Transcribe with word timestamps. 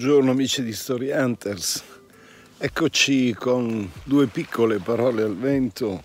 Buongiorno 0.00 0.30
amici 0.30 0.62
di 0.62 0.72
Story 0.72 1.10
Hunters, 1.10 1.84
eccoci 2.56 3.34
con 3.34 3.90
due 4.02 4.28
piccole 4.28 4.78
parole 4.78 5.22
al 5.22 5.36
vento 5.36 6.02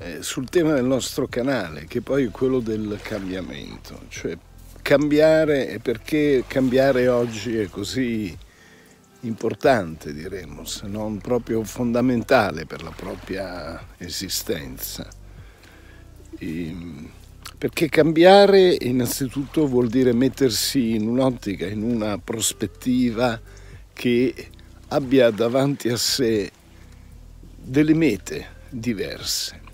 eh, 0.00 0.22
sul 0.22 0.50
tema 0.50 0.74
del 0.74 0.84
nostro 0.84 1.26
canale, 1.26 1.86
che 1.86 2.02
poi 2.02 2.26
è 2.26 2.30
quello 2.30 2.60
del 2.60 2.98
cambiamento, 3.02 4.02
cioè 4.08 4.36
cambiare 4.82 5.70
e 5.70 5.78
perché 5.78 6.44
cambiare 6.46 7.08
oggi 7.08 7.56
è 7.56 7.70
così 7.70 8.36
importante, 9.20 10.12
diremmo, 10.12 10.66
se 10.66 10.86
non 10.86 11.16
proprio 11.16 11.64
fondamentale 11.64 12.66
per 12.66 12.82
la 12.82 12.92
propria 12.94 13.82
esistenza. 13.96 15.08
E, 16.38 16.76
perché 17.58 17.88
cambiare 17.88 18.76
innanzitutto 18.80 19.66
vuol 19.66 19.88
dire 19.88 20.12
mettersi 20.12 20.94
in 20.94 21.08
un'ottica, 21.08 21.66
in 21.66 21.82
una 21.82 22.18
prospettiva 22.18 23.40
che 23.94 24.48
abbia 24.88 25.30
davanti 25.30 25.88
a 25.88 25.96
sé 25.96 26.50
delle 27.56 27.94
mete 27.94 28.46
diverse. 28.68 29.64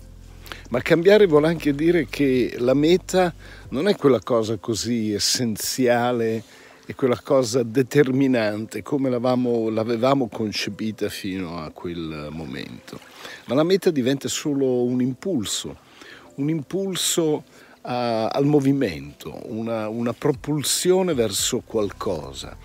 Ma 0.69 0.81
cambiare 0.81 1.27
vuol 1.27 1.43
anche 1.45 1.75
dire 1.75 2.07
che 2.07 2.55
la 2.57 2.73
meta 2.73 3.33
non 3.69 3.87
è 3.87 3.95
quella 3.95 4.21
cosa 4.21 4.57
così 4.57 5.13
essenziale 5.13 6.41
e 6.85 6.95
quella 6.95 7.19
cosa 7.21 7.63
determinante 7.63 8.81
come 8.81 9.09
l'avevamo, 9.09 9.69
l'avevamo 9.69 10.29
concepita 10.29 11.09
fino 11.09 11.59
a 11.59 11.69
quel 11.69 12.29
momento. 12.31 12.99
Ma 13.45 13.55
la 13.55 13.63
meta 13.63 13.91
diventa 13.91 14.27
solo 14.29 14.83
un 14.83 15.01
impulso, 15.01 15.77
un 16.35 16.49
impulso 16.49 17.43
a, 17.83 18.27
al 18.27 18.45
movimento, 18.45 19.39
una, 19.45 19.87
una 19.87 20.13
propulsione 20.13 21.13
verso 21.13 21.61
qualcosa 21.65 22.57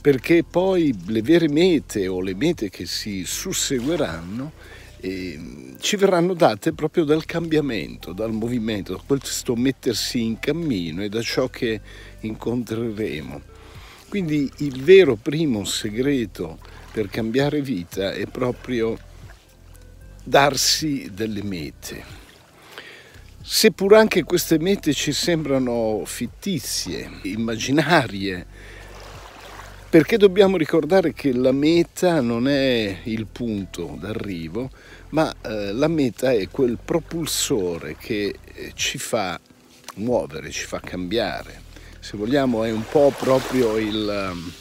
perché 0.00 0.42
poi 0.42 0.94
le 1.06 1.22
vere 1.22 1.48
mete 1.48 2.08
o 2.08 2.20
le 2.20 2.34
mete 2.34 2.68
che 2.68 2.84
si 2.84 3.24
susseguiranno 3.24 4.52
eh, 5.04 5.38
ci 5.80 5.96
verranno 5.96 6.32
date 6.32 6.72
proprio 6.72 7.04
dal 7.04 7.26
cambiamento, 7.26 8.12
dal 8.12 8.32
movimento, 8.32 8.94
da 8.94 9.02
questo 9.06 9.54
mettersi 9.54 10.22
in 10.22 10.38
cammino 10.38 11.02
e 11.02 11.10
da 11.10 11.20
ciò 11.20 11.48
che 11.48 11.80
incontreremo. 12.20 13.40
Quindi 14.08 14.50
il 14.58 14.82
vero 14.82 15.16
primo 15.16 15.64
segreto 15.64 16.58
per 16.90 17.08
cambiare 17.08 17.60
vita 17.60 18.12
è 18.12 18.26
proprio 18.26 18.96
darsi 20.22 21.10
delle 21.12 21.42
mete. 21.42 22.23
Seppur 23.46 23.92
anche 23.92 24.24
queste 24.24 24.58
mete 24.58 24.94
ci 24.94 25.12
sembrano 25.12 26.00
fittizie, 26.06 27.20
immaginarie, 27.24 28.46
perché 29.90 30.16
dobbiamo 30.16 30.56
ricordare 30.56 31.12
che 31.12 31.30
la 31.34 31.52
meta 31.52 32.22
non 32.22 32.48
è 32.48 33.00
il 33.02 33.26
punto 33.26 33.98
d'arrivo, 34.00 34.70
ma 35.10 35.30
eh, 35.42 35.74
la 35.74 35.88
meta 35.88 36.32
è 36.32 36.48
quel 36.48 36.78
propulsore 36.82 37.96
che 37.98 38.34
eh, 38.42 38.72
ci 38.74 38.96
fa 38.96 39.38
muovere, 39.96 40.50
ci 40.50 40.64
fa 40.64 40.80
cambiare. 40.80 41.60
Se 42.00 42.16
vogliamo 42.16 42.64
è 42.64 42.72
un 42.72 42.86
po' 42.88 43.12
proprio 43.14 43.76
il, 43.76 44.08
ehm, 44.08 44.52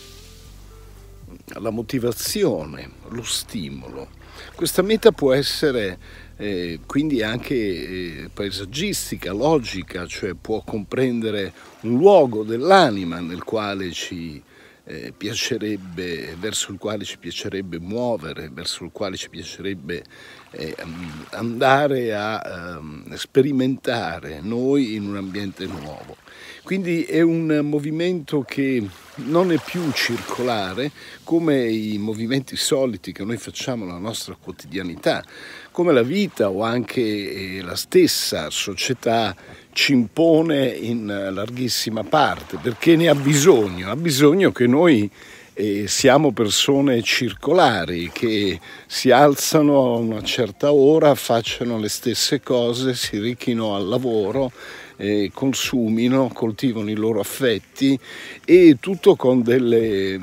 la 1.61 1.69
motivazione, 1.69 2.91
lo 3.07 3.23
stimolo. 3.23 4.09
Questa 4.55 4.81
meta 4.81 5.13
può 5.13 5.31
essere 5.31 5.97
eh, 6.43 6.79
quindi 6.85 7.23
anche 7.23 7.55
eh, 7.55 8.29
paesaggistica, 8.33 9.31
logica, 9.31 10.05
cioè 10.05 10.33
può 10.33 10.61
comprendere 10.61 11.53
un 11.81 11.97
luogo 11.97 12.43
dell'anima 12.43 13.21
nel 13.21 13.45
quale 13.45 13.91
ci 13.91 14.43
eh, 14.83 15.13
piacerebbe, 15.15 16.35
verso 16.37 16.73
il 16.73 16.77
quale 16.79 17.05
ci 17.05 17.17
piacerebbe 17.17 17.79
muovere, 17.79 18.49
verso 18.51 18.83
il 18.83 18.91
quale 18.91 19.15
ci 19.15 19.29
piacerebbe 19.29 20.03
eh, 20.51 20.75
andare 21.29 22.13
a 22.13 22.41
eh, 23.09 23.17
sperimentare 23.17 24.41
noi 24.41 24.95
in 24.95 25.07
un 25.07 25.15
ambiente 25.15 25.65
nuovo. 25.65 26.17
Quindi 26.61 27.03
è 27.05 27.21
un 27.21 27.61
movimento 27.63 28.41
che 28.41 28.85
non 29.15 29.51
è 29.51 29.57
più 29.63 29.91
circolare 29.91 30.91
come 31.23 31.69
i 31.69 31.97
movimenti 31.97 32.55
soliti 32.55 33.11
che 33.11 33.23
noi 33.23 33.37
facciamo 33.37 33.85
nella 33.85 33.97
nostra 33.97 34.35
quotidianità, 34.41 35.23
come 35.71 35.93
la 35.93 36.03
vita 36.03 36.49
o 36.49 36.63
anche 36.63 37.01
eh, 37.01 37.61
la 37.61 37.75
stessa 37.75 38.49
società 38.49 39.35
ci 39.71 39.93
impone 39.93 40.67
in 40.67 41.05
larghissima 41.31 42.03
parte, 42.03 42.57
perché 42.61 42.95
ne 42.95 43.07
ha 43.07 43.15
bisogno, 43.15 43.89
ha 43.89 43.95
bisogno 43.95 44.51
che 44.51 44.67
noi 44.67 45.09
eh, 45.53 45.87
siamo 45.87 46.31
persone 46.31 47.01
circolari 47.03 48.09
che 48.11 48.59
si 48.87 49.11
alzano 49.11 49.93
a 49.93 49.97
una 49.97 50.23
certa 50.23 50.71
ora, 50.71 51.13
facciano 51.15 51.77
le 51.77 51.89
stesse 51.89 52.41
cose, 52.41 52.95
si 52.95 53.19
richino 53.19 53.75
al 53.75 53.87
lavoro, 53.87 54.51
eh, 54.97 55.31
consumino, 55.33 56.29
coltivano 56.33 56.89
i 56.89 56.95
loro 56.95 57.19
affetti 57.19 57.97
e 58.45 58.77
tutto 58.79 59.15
con 59.15 59.41
delle 59.41 60.13
eh, 60.13 60.19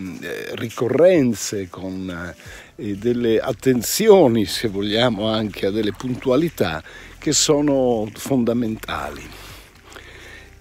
ricorrenze, 0.53 1.69
con 1.69 2.35
eh, 2.77 2.97
delle 2.97 3.39
attenzioni, 3.39 4.45
se 4.47 4.69
vogliamo, 4.69 5.29
anche 5.29 5.67
a 5.67 5.71
delle 5.71 5.93
puntualità 5.93 6.83
che 7.19 7.33
sono 7.33 8.09
fondamentali. 8.15 9.23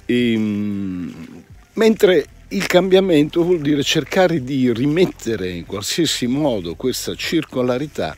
E, 0.05 0.31
ehm, 0.33 1.43
mentre 1.73 2.25
il 2.49 2.65
cambiamento 2.65 3.43
vuol 3.43 3.59
dire 3.59 3.83
cercare 3.83 4.43
di 4.43 4.73
rimettere 4.73 5.49
in 5.49 5.65
qualsiasi 5.65 6.25
modo 6.25 6.73
questa 6.75 7.13
circolarità 7.13 8.17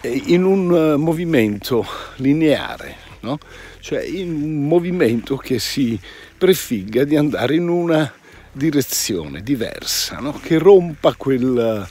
eh, 0.00 0.22
in 0.26 0.44
un 0.44 0.74
eh, 0.74 0.96
movimento 0.96 1.84
lineare, 2.16 2.96
no? 3.20 3.38
cioè 3.80 4.02
in 4.02 4.32
un 4.34 4.66
movimento 4.66 5.36
che 5.36 5.58
si 5.58 5.98
prefigga 6.36 7.04
di 7.04 7.16
andare 7.16 7.54
in 7.54 7.68
una 7.68 8.12
direzione 8.52 9.42
diversa, 9.42 10.18
no? 10.18 10.32
che 10.32 10.58
rompa 10.58 11.14
quel, 11.14 11.86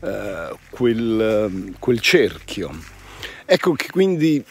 uh, 0.00 0.56
quel, 0.70 1.74
quel 1.78 2.00
cerchio. 2.00 2.70
Ecco 3.44 3.72
che 3.72 3.90
quindi 3.90 4.42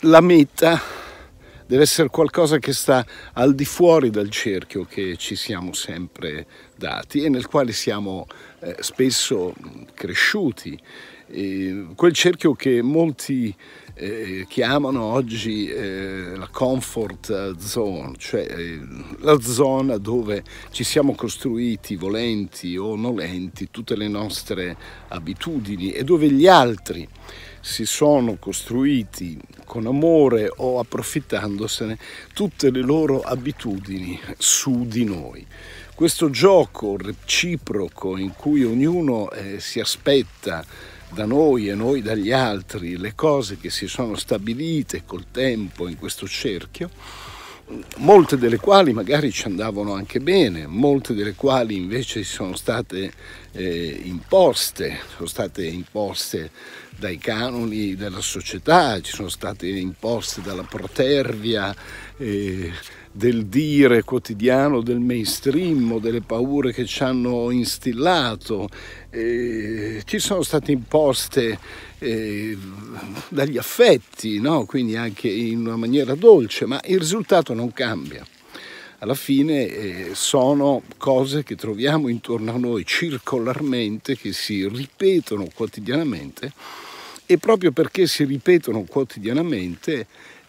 la 0.00 0.20
meta 0.20 0.80
deve 1.66 1.82
essere 1.82 2.08
qualcosa 2.08 2.58
che 2.58 2.72
sta 2.72 3.04
al 3.32 3.54
di 3.54 3.64
fuori 3.64 4.10
del 4.10 4.30
cerchio 4.30 4.84
che 4.84 5.16
ci 5.16 5.34
siamo 5.34 5.72
sempre 5.72 6.46
dati 6.76 7.22
e 7.22 7.28
nel 7.28 7.46
quale 7.46 7.72
siamo 7.72 8.26
eh, 8.64 8.76
spesso 8.80 9.54
cresciuti. 9.94 10.78
Quel 11.26 12.12
cerchio 12.12 12.52
che 12.54 12.82
molti 12.82 13.52
eh, 13.94 14.44
chiamano 14.48 15.04
oggi 15.04 15.66
eh, 15.66 16.36
la 16.36 16.48
comfort 16.48 17.56
zone, 17.56 18.14
cioè 18.18 18.46
la 19.20 19.40
zona 19.40 19.96
dove 19.96 20.44
ci 20.70 20.84
siamo 20.84 21.14
costruiti, 21.14 21.96
volenti 21.96 22.76
o 22.76 22.94
nolenti, 22.94 23.68
tutte 23.70 23.96
le 23.96 24.08
nostre 24.08 24.76
abitudini 25.08 25.92
e 25.92 26.04
dove 26.04 26.30
gli 26.30 26.46
altri 26.46 27.08
si 27.60 27.86
sono 27.86 28.36
costruiti 28.38 29.40
con 29.64 29.86
amore 29.86 30.52
o 30.54 30.78
approfittandosene 30.78 31.98
tutte 32.34 32.70
le 32.70 32.82
loro 32.82 33.22
abitudini 33.22 34.20
su 34.36 34.84
di 34.86 35.04
noi. 35.04 35.46
Questo 35.94 36.28
gioco 36.28 36.96
reciproco 36.96 38.16
in 38.16 38.32
cui 38.34 38.64
ognuno 38.64 39.30
eh, 39.30 39.60
si 39.60 39.78
aspetta 39.78 40.64
da 41.12 41.24
noi 41.24 41.68
e 41.68 41.76
noi 41.76 42.02
dagli 42.02 42.32
altri 42.32 42.96
le 42.96 43.14
cose 43.14 43.58
che 43.58 43.70
si 43.70 43.86
sono 43.86 44.16
stabilite 44.16 45.04
col 45.06 45.26
tempo 45.30 45.86
in 45.86 45.96
questo 45.96 46.26
cerchio, 46.26 46.90
molte 47.98 48.36
delle 48.36 48.58
quali 48.58 48.92
magari 48.92 49.30
ci 49.30 49.46
andavano 49.46 49.94
anche 49.94 50.18
bene, 50.18 50.66
molte 50.66 51.14
delle 51.14 51.34
quali 51.34 51.76
invece 51.76 52.24
sono 52.24 52.56
state 52.56 53.12
eh, 53.52 54.00
imposte, 54.02 54.98
sono 55.14 55.28
state 55.28 55.64
imposte 55.64 56.50
dai 56.90 57.18
canoni 57.18 57.94
della 57.94 58.20
società, 58.20 59.00
ci 59.00 59.12
sono 59.12 59.28
state 59.28 59.68
imposte 59.68 60.42
dalla 60.42 60.64
protervia 60.64 61.72
eh, 62.16 62.72
del 63.16 63.46
dire 63.46 64.02
quotidiano 64.02 64.80
del 64.80 64.98
mainstream, 64.98 66.00
delle 66.00 66.20
paure 66.20 66.72
che 66.72 66.84
ci 66.84 67.04
hanno 67.04 67.52
instillato, 67.52 68.68
eh, 69.10 70.02
ci 70.04 70.18
sono 70.18 70.42
state 70.42 70.72
imposte 70.72 71.56
eh, 72.00 72.58
dagli 73.28 73.56
affetti, 73.56 74.40
no? 74.40 74.64
quindi 74.64 74.96
anche 74.96 75.28
in 75.28 75.60
una 75.60 75.76
maniera 75.76 76.16
dolce, 76.16 76.66
ma 76.66 76.80
il 76.86 76.98
risultato 76.98 77.54
non 77.54 77.72
cambia. 77.72 78.26
Alla 78.98 79.14
fine 79.14 79.66
eh, 79.66 80.10
sono 80.14 80.82
cose 80.96 81.44
che 81.44 81.54
troviamo 81.54 82.08
intorno 82.08 82.52
a 82.52 82.58
noi 82.58 82.84
circolarmente, 82.84 84.16
che 84.16 84.32
si 84.32 84.66
ripetono 84.66 85.46
quotidianamente 85.54 86.52
e 87.26 87.38
proprio 87.38 87.70
perché 87.70 88.08
si 88.08 88.24
ripetono 88.24 88.82
quotidianamente 88.82 90.06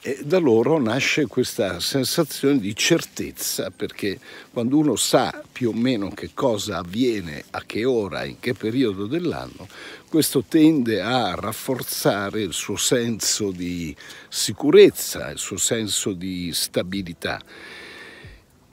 e 0.08 0.20
da 0.24 0.38
loro 0.38 0.80
nasce 0.80 1.26
questa 1.26 1.80
sensazione 1.80 2.60
di 2.60 2.76
certezza, 2.76 3.72
perché 3.72 4.20
quando 4.54 4.78
uno 4.78 4.96
sa 4.96 5.42
più 5.52 5.70
o 5.70 5.74
meno 5.74 6.10
che 6.10 6.30
cosa 6.36 6.78
avviene, 6.78 7.44
a 7.50 7.64
che 7.66 7.86
ora, 7.86 8.24
in 8.24 8.40
che 8.40 8.54
periodo 8.54 9.08
dell'anno, 9.08 9.68
questo 10.08 10.44
tende 10.48 11.02
a 11.02 11.34
rafforzare 11.34 12.44
il 12.44 12.54
suo 12.54 12.76
senso 12.76 13.50
di 13.50 13.96
sicurezza, 14.30 15.32
il 15.32 15.40
suo 15.40 15.58
senso 15.58 16.14
di 16.14 16.52
stabilità. 16.54 17.42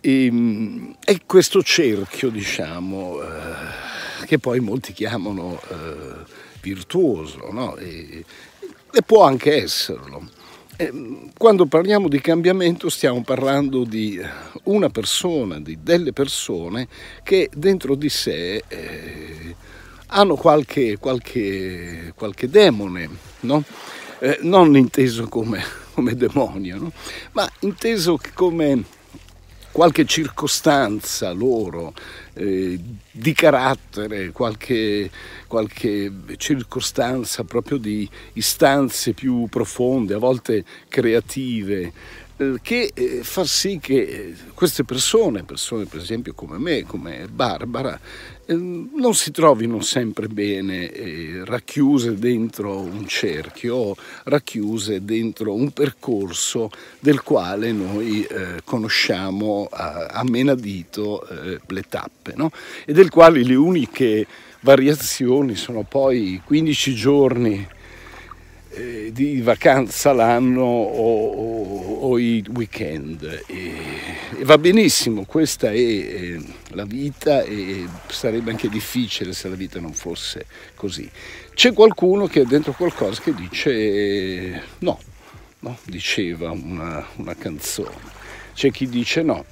E, 0.03 0.25
ehm, 0.27 0.97
è 1.03 1.17
questo 1.25 1.63
cerchio, 1.63 2.29
diciamo, 2.29 3.23
eh, 3.23 4.27
che 4.27 4.39
poi 4.39 4.61
molti 4.61 4.93
chiamano 4.93 5.59
eh, 5.67 6.31
virtuoso, 6.61 7.51
no? 7.51 7.77
e, 7.77 8.23
e 8.93 9.03
può 9.03 9.25
anche 9.25 9.63
esserlo 9.63 10.41
quando 11.37 11.67
parliamo 11.67 12.09
di 12.09 12.21
cambiamento 12.21 12.89
stiamo 12.89 13.23
parlando 13.23 13.85
di 13.85 14.21
una 14.65 14.89
persona, 14.89 15.61
di 15.61 15.79
delle 15.83 16.13
persone 16.13 16.89
che 17.23 17.51
dentro 17.55 17.95
di 17.95 18.09
sé 18.09 18.63
eh, 18.67 19.55
hanno 20.09 20.37
qualche, 20.37 20.97
qualche, 20.99 22.13
qualche 22.15 22.49
demone, 22.49 23.09
no? 23.41 23.63
eh, 24.19 24.39
non 24.43 24.77
inteso 24.77 25.29
come, 25.29 25.63
come 25.95 26.15
demonio, 26.15 26.79
no? 26.79 26.93
ma 27.33 27.51
inteso 27.61 28.19
come 28.35 28.85
qualche 29.73 30.05
circostanza 30.05 31.33
loro 31.33 31.95
eh, 32.35 32.79
di 33.11 33.33
carattere, 33.33 34.31
qualche, 34.31 35.11
qualche, 35.47 36.13
circostanza 36.37 37.43
proprio 37.45 37.79
di 37.79 38.09
istanze 38.35 39.15
più 39.15 39.47
profonde, 39.49 40.15
a 40.15 40.19
volte 40.19 40.65
creative, 40.89 41.93
che 42.63 42.91
eh, 42.95 43.21
fa 43.23 43.45
sì 43.45 43.79
che 43.81 44.01
eh, 44.01 44.35
queste 44.55 44.85
persone, 44.85 45.45
persone 45.45 45.85
per 45.85 46.01
esempio 46.01 46.35
come 46.35 46.59
me, 46.59 46.85
come 46.85 47.27
Barbara, 47.31 47.99
non 48.45 49.15
si 49.15 49.31
trovino 49.31 49.81
sempre 49.81 50.27
bene 50.27 51.43
racchiuse 51.45 52.17
dentro 52.17 52.81
un 52.81 53.07
cerchio, 53.07 53.95
racchiuse 54.25 55.05
dentro 55.05 55.55
un 55.55 55.71
percorso 55.71 56.69
del 56.99 57.23
quale 57.23 57.73
noi 57.73 58.27
conosciamo 58.65 59.69
a, 59.71 60.23
menadito 60.25 61.27
le 61.67 61.83
tappe 61.89 62.35
no? 62.35 62.51
e 62.85 62.93
del 62.93 63.09
quale 63.09 63.43
le 63.43 63.55
uniche 63.55 64.27
variazioni 64.61 65.55
sono 65.55 65.85
poi 65.89 66.41
15 66.45 66.95
giorni 66.95 67.67
eh, 68.75 69.11
di 69.13 69.41
vacanza 69.41 70.13
l'anno 70.13 70.63
o, 70.63 71.27
o, 71.27 72.09
o 72.09 72.19
i 72.19 72.45
weekend. 72.55 73.45
E, 73.47 73.75
e, 74.39 74.45
va 74.45 74.59
benissimo, 74.59 75.25
questa 75.25 75.71
è 75.71 75.77
eh, 75.77 76.41
la 76.69 76.85
vita 76.85 77.43
e 77.43 77.87
sarebbe 78.09 78.51
anche 78.51 78.69
difficile 78.69 79.33
se 79.33 79.49
la 79.49 79.55
vita 79.55 79.81
non 79.81 79.93
fosse 79.93 80.47
così. 80.75 81.09
C'è 81.55 81.73
qualcuno 81.73 82.27
che 82.27 82.41
ha 82.41 82.45
dentro 82.45 82.73
qualcosa 82.73 83.21
che 83.21 83.35
dice 83.35 84.63
no, 84.79 84.99
no? 85.61 85.79
diceva 85.85 86.51
una, 86.51 87.07
una 87.17 87.35
canzone. 87.37 88.21
C'è 88.55 88.71
chi 88.71 88.89
dice 88.89 89.23
no. 89.23 89.45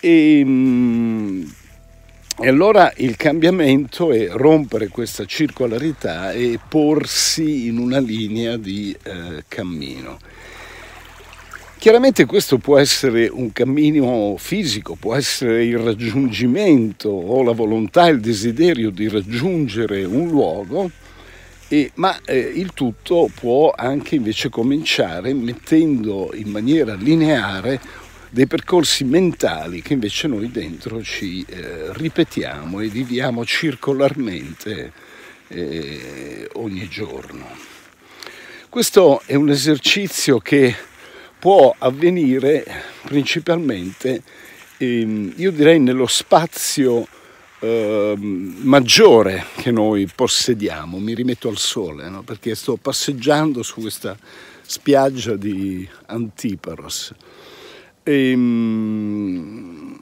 E, 0.00 0.44
mh, 0.44 1.54
e 2.38 2.48
allora 2.48 2.92
il 2.96 3.16
cambiamento 3.16 4.12
è 4.12 4.28
rompere 4.28 4.88
questa 4.88 5.24
circolarità 5.24 6.32
e 6.32 6.58
porsi 6.66 7.66
in 7.66 7.78
una 7.78 7.98
linea 7.98 8.56
di 8.56 8.96
eh, 9.02 9.44
cammino. 9.48 10.18
Chiaramente 11.80 12.26
questo 12.26 12.58
può 12.58 12.76
essere 12.76 13.26
un 13.28 13.52
cammino 13.52 14.36
fisico, 14.36 14.96
può 15.00 15.14
essere 15.14 15.64
il 15.64 15.78
raggiungimento 15.78 17.08
o 17.08 17.42
la 17.42 17.52
volontà, 17.52 18.06
il 18.08 18.20
desiderio 18.20 18.90
di 18.90 19.08
raggiungere 19.08 20.04
un 20.04 20.28
luogo, 20.28 20.90
e, 21.68 21.90
ma 21.94 22.18
eh, 22.26 22.36
il 22.36 22.72
tutto 22.74 23.30
può 23.32 23.72
anche 23.74 24.16
invece 24.16 24.50
cominciare 24.50 25.32
mettendo 25.32 26.32
in 26.34 26.50
maniera 26.50 26.94
lineare 26.94 27.80
dei 28.32 28.46
percorsi 28.46 29.02
mentali 29.02 29.82
che 29.82 29.92
invece 29.92 30.28
noi 30.28 30.52
dentro 30.52 31.02
ci 31.02 31.44
eh, 31.48 31.92
ripetiamo 31.92 32.78
e 32.78 32.86
viviamo 32.86 33.44
circolarmente 33.44 34.92
eh, 35.48 36.48
ogni 36.52 36.88
giorno. 36.88 37.44
Questo 38.68 39.22
è 39.26 39.34
un 39.34 39.50
esercizio 39.50 40.38
che 40.38 40.76
può 41.40 41.74
avvenire 41.76 42.64
principalmente, 43.02 44.22
ehm, 44.76 45.32
io 45.36 45.50
direi, 45.50 45.80
nello 45.80 46.06
spazio 46.06 47.08
eh, 47.58 48.14
maggiore 48.16 49.46
che 49.56 49.72
noi 49.72 50.06
possediamo. 50.06 51.00
Mi 51.00 51.14
rimetto 51.14 51.48
al 51.48 51.58
sole 51.58 52.08
no? 52.08 52.22
perché 52.22 52.54
sto 52.54 52.76
passeggiando 52.76 53.64
su 53.64 53.80
questa 53.80 54.16
spiaggia 54.62 55.34
di 55.34 55.88
Antiparos 56.06 57.12
Ehm, 58.10 59.98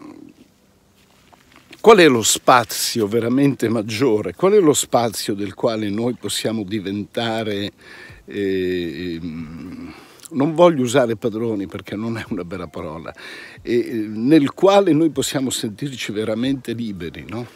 qual 1.80 1.98
è 1.98 2.08
lo 2.08 2.22
spazio 2.22 3.06
veramente 3.06 3.68
maggiore? 3.68 4.34
Qual 4.34 4.52
è 4.52 4.60
lo 4.60 4.72
spazio 4.72 5.34
del 5.34 5.54
quale 5.54 5.90
noi 5.90 6.14
possiamo 6.14 6.62
diventare... 6.62 7.70
Eh, 8.24 9.20
non 10.30 10.54
voglio 10.54 10.82
usare 10.82 11.16
padroni 11.16 11.66
perché 11.66 11.96
non 11.96 12.18
è 12.18 12.24
una 12.28 12.44
bella 12.44 12.66
parola, 12.66 13.10
nel 13.62 14.52
quale 14.52 14.92
noi 14.92 15.08
possiamo 15.08 15.48
sentirci 15.48 16.12
veramente 16.12 16.74
liberi, 16.74 17.24
no? 17.26 17.46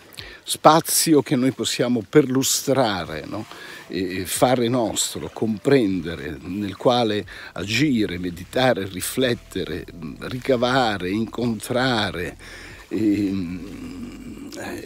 spazio 0.43 1.23
che 1.23 1.37
noi 1.37 1.53
possiamo 1.53 2.03
perlustrare. 2.09 3.25
No? 3.27 3.45
Fare 4.25 4.69
nostro, 4.69 5.31
comprendere, 5.33 6.39
nel 6.43 6.77
quale 6.77 7.27
agire, 7.53 8.19
meditare, 8.19 8.87
riflettere, 8.87 9.85
ricavare, 10.21 11.11
incontrare, 11.11 12.37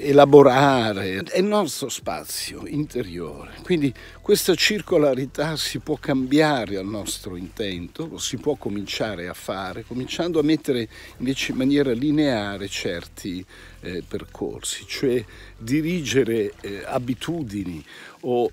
elaborare, 0.06 1.22
è 1.24 1.38
il 1.38 1.44
nostro 1.44 1.88
spazio 1.88 2.66
interiore. 2.66 3.54
Quindi 3.62 3.92
questa 4.20 4.54
circolarità 4.54 5.56
si 5.56 5.78
può 5.80 5.96
cambiare 5.96 6.76
al 6.76 6.86
nostro 6.86 7.36
intento, 7.36 8.06
lo 8.06 8.18
si 8.18 8.36
può 8.36 8.54
cominciare 8.54 9.28
a 9.28 9.34
fare, 9.34 9.84
cominciando 9.84 10.38
a 10.38 10.42
mettere 10.42 10.88
invece 11.18 11.52
in 11.52 11.58
maniera 11.58 11.92
lineare 11.92 12.68
certi 12.68 13.44
eh, 13.80 14.02
percorsi, 14.06 14.84
cioè 14.86 15.24
dirigere 15.58 16.52
eh, 16.60 16.82
abitudini 16.86 17.84
o 18.20 18.46
eh, 18.46 18.52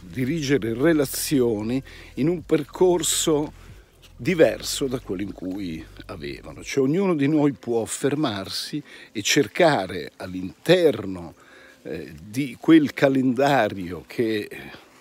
dirigere 0.00 0.74
relazioni 0.74 1.82
in 2.14 2.28
un 2.28 2.44
percorso 2.44 3.64
diverso 4.16 4.86
da 4.86 4.98
quello 5.00 5.22
in 5.22 5.32
cui 5.32 5.84
avevano. 6.06 6.62
Cioè 6.62 6.84
ognuno 6.84 7.14
di 7.14 7.28
noi 7.28 7.52
può 7.52 7.84
fermarsi 7.84 8.82
e 9.12 9.22
cercare 9.22 10.12
all'interno 10.16 11.34
eh, 11.82 12.12
di 12.22 12.56
quel 12.58 12.94
calendario 12.94 14.04
che 14.06 14.48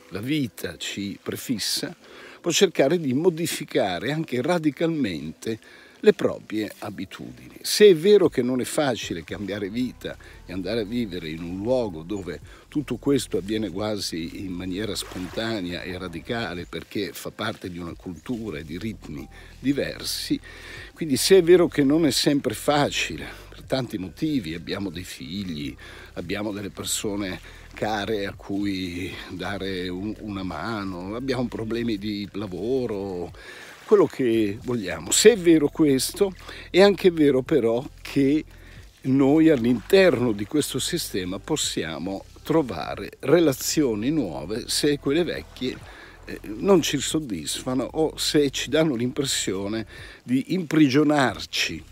la 0.10 0.20
vita 0.20 0.78
ci 0.78 1.18
prefissa, 1.22 1.96
può 2.42 2.52
cercare 2.52 3.00
di 3.00 3.14
modificare 3.14 4.12
anche 4.12 4.42
radicalmente 4.42 5.60
le 6.06 6.14
proprie 6.14 6.72
abitudini. 6.80 7.58
Se 7.64 7.88
è 7.88 7.96
vero 7.96 8.30
che 8.30 8.44
non 8.44 8.62
è 8.62 8.64
facile 8.64 9.24
cambiare 9.24 9.70
vita 9.70 10.16
e 10.46 10.54
andare 10.54 10.82
a 10.82 10.86
vivere 10.86 11.30
in 11.30 11.42
un 11.42 11.58
luogo 11.58 12.04
dove 12.04 12.40
tutto 12.68 12.98
questo 12.98 13.38
avviene 13.38 13.72
quasi 13.72 14.46
in 14.46 14.52
maniera 14.52 14.94
spontanea 14.94 15.82
e 15.82 15.98
radicale 15.98 16.68
perché 16.70 17.12
fa 17.12 17.32
parte 17.32 17.72
di 17.72 17.80
una 17.80 17.96
cultura 17.98 18.60
e 18.60 18.64
di 18.64 18.78
ritmi 18.78 19.28
diversi, 19.60 20.40
quindi 20.94 21.18
se 21.18 21.38
è 21.38 21.44
vero 21.44 21.68
che 21.68 21.84
non 21.84 22.06
è 22.06 22.12
sempre 22.12 22.54
facile, 22.54 23.26
per 23.50 23.64
tanti 23.64 23.98
motivi, 23.98 24.54
abbiamo 24.54 24.92
dei 24.92 25.04
figli, 25.04 25.76
abbiamo 26.14 26.52
delle 26.52 26.70
persone 26.70 27.40
care 27.74 28.28
a 28.28 28.34
cui 28.34 29.12
dare 29.30 29.90
un, 29.90 30.14
una 30.20 30.44
mano, 30.44 31.16
abbiamo 31.16 31.48
problemi 31.48 31.98
di 31.98 32.28
lavoro, 32.34 33.32
quello 33.86 34.06
che 34.06 34.58
vogliamo. 34.64 35.12
Se 35.12 35.34
è 35.34 35.38
vero 35.38 35.70
questo, 35.70 36.34
è 36.70 36.82
anche 36.82 37.12
vero 37.12 37.42
però 37.42 37.84
che 38.02 38.44
noi 39.02 39.50
all'interno 39.50 40.32
di 40.32 40.46
questo 40.46 40.80
sistema 40.80 41.40
possiamo 41.40 42.26
trovare 42.44 43.12
relazioni 43.20 44.10
nuove 44.10 44.66
se 44.68 45.00
quelle 45.00 45.24
vecchie 45.24 45.78
eh, 46.26 46.40
non 46.44 46.82
ci 46.82 47.00
soddisfano 47.00 47.88
o 47.94 48.18
se 48.18 48.50
ci 48.50 48.70
danno 48.70 48.96
l'impressione 48.96 49.86
di 50.24 50.54
imprigionarci 50.54 51.84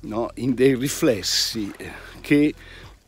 no, 0.00 0.30
in 0.34 0.54
dei 0.54 0.74
riflessi 0.74 1.72
eh, 1.76 1.90
che 2.20 2.54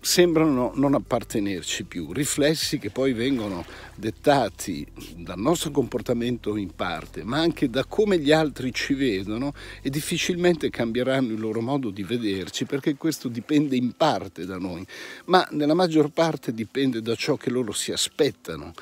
sembrano 0.04 0.72
non 0.74 0.92
appartenerci 0.92 1.84
più, 1.84 2.12
riflessi 2.12 2.78
che 2.78 2.90
poi 2.90 3.14
vengono 3.14 3.64
dettati 3.94 4.86
dal 5.16 5.38
nostro 5.38 5.70
comportamento 5.70 6.56
in 6.56 6.74
parte, 6.74 7.24
ma 7.24 7.38
anche 7.38 7.70
da 7.70 7.86
come 7.86 8.18
gli 8.18 8.30
altri 8.30 8.70
ci 8.72 8.92
vedono 8.92 9.54
e 9.80 9.88
difficilmente 9.88 10.68
cambieranno 10.68 11.32
il 11.32 11.40
loro 11.40 11.62
modo 11.62 11.88
di 11.88 12.02
vederci 12.02 12.66
perché 12.66 12.96
questo 12.96 13.28
dipende 13.28 13.76
in 13.76 13.96
parte 13.96 14.44
da 14.44 14.58
noi, 14.58 14.86
ma 15.26 15.46
nella 15.52 15.74
maggior 15.74 16.10
parte 16.10 16.52
dipende 16.52 17.00
da 17.00 17.14
ciò 17.14 17.36
che 17.36 17.48
loro 17.48 17.72
si 17.72 17.90
aspettano 17.90 18.74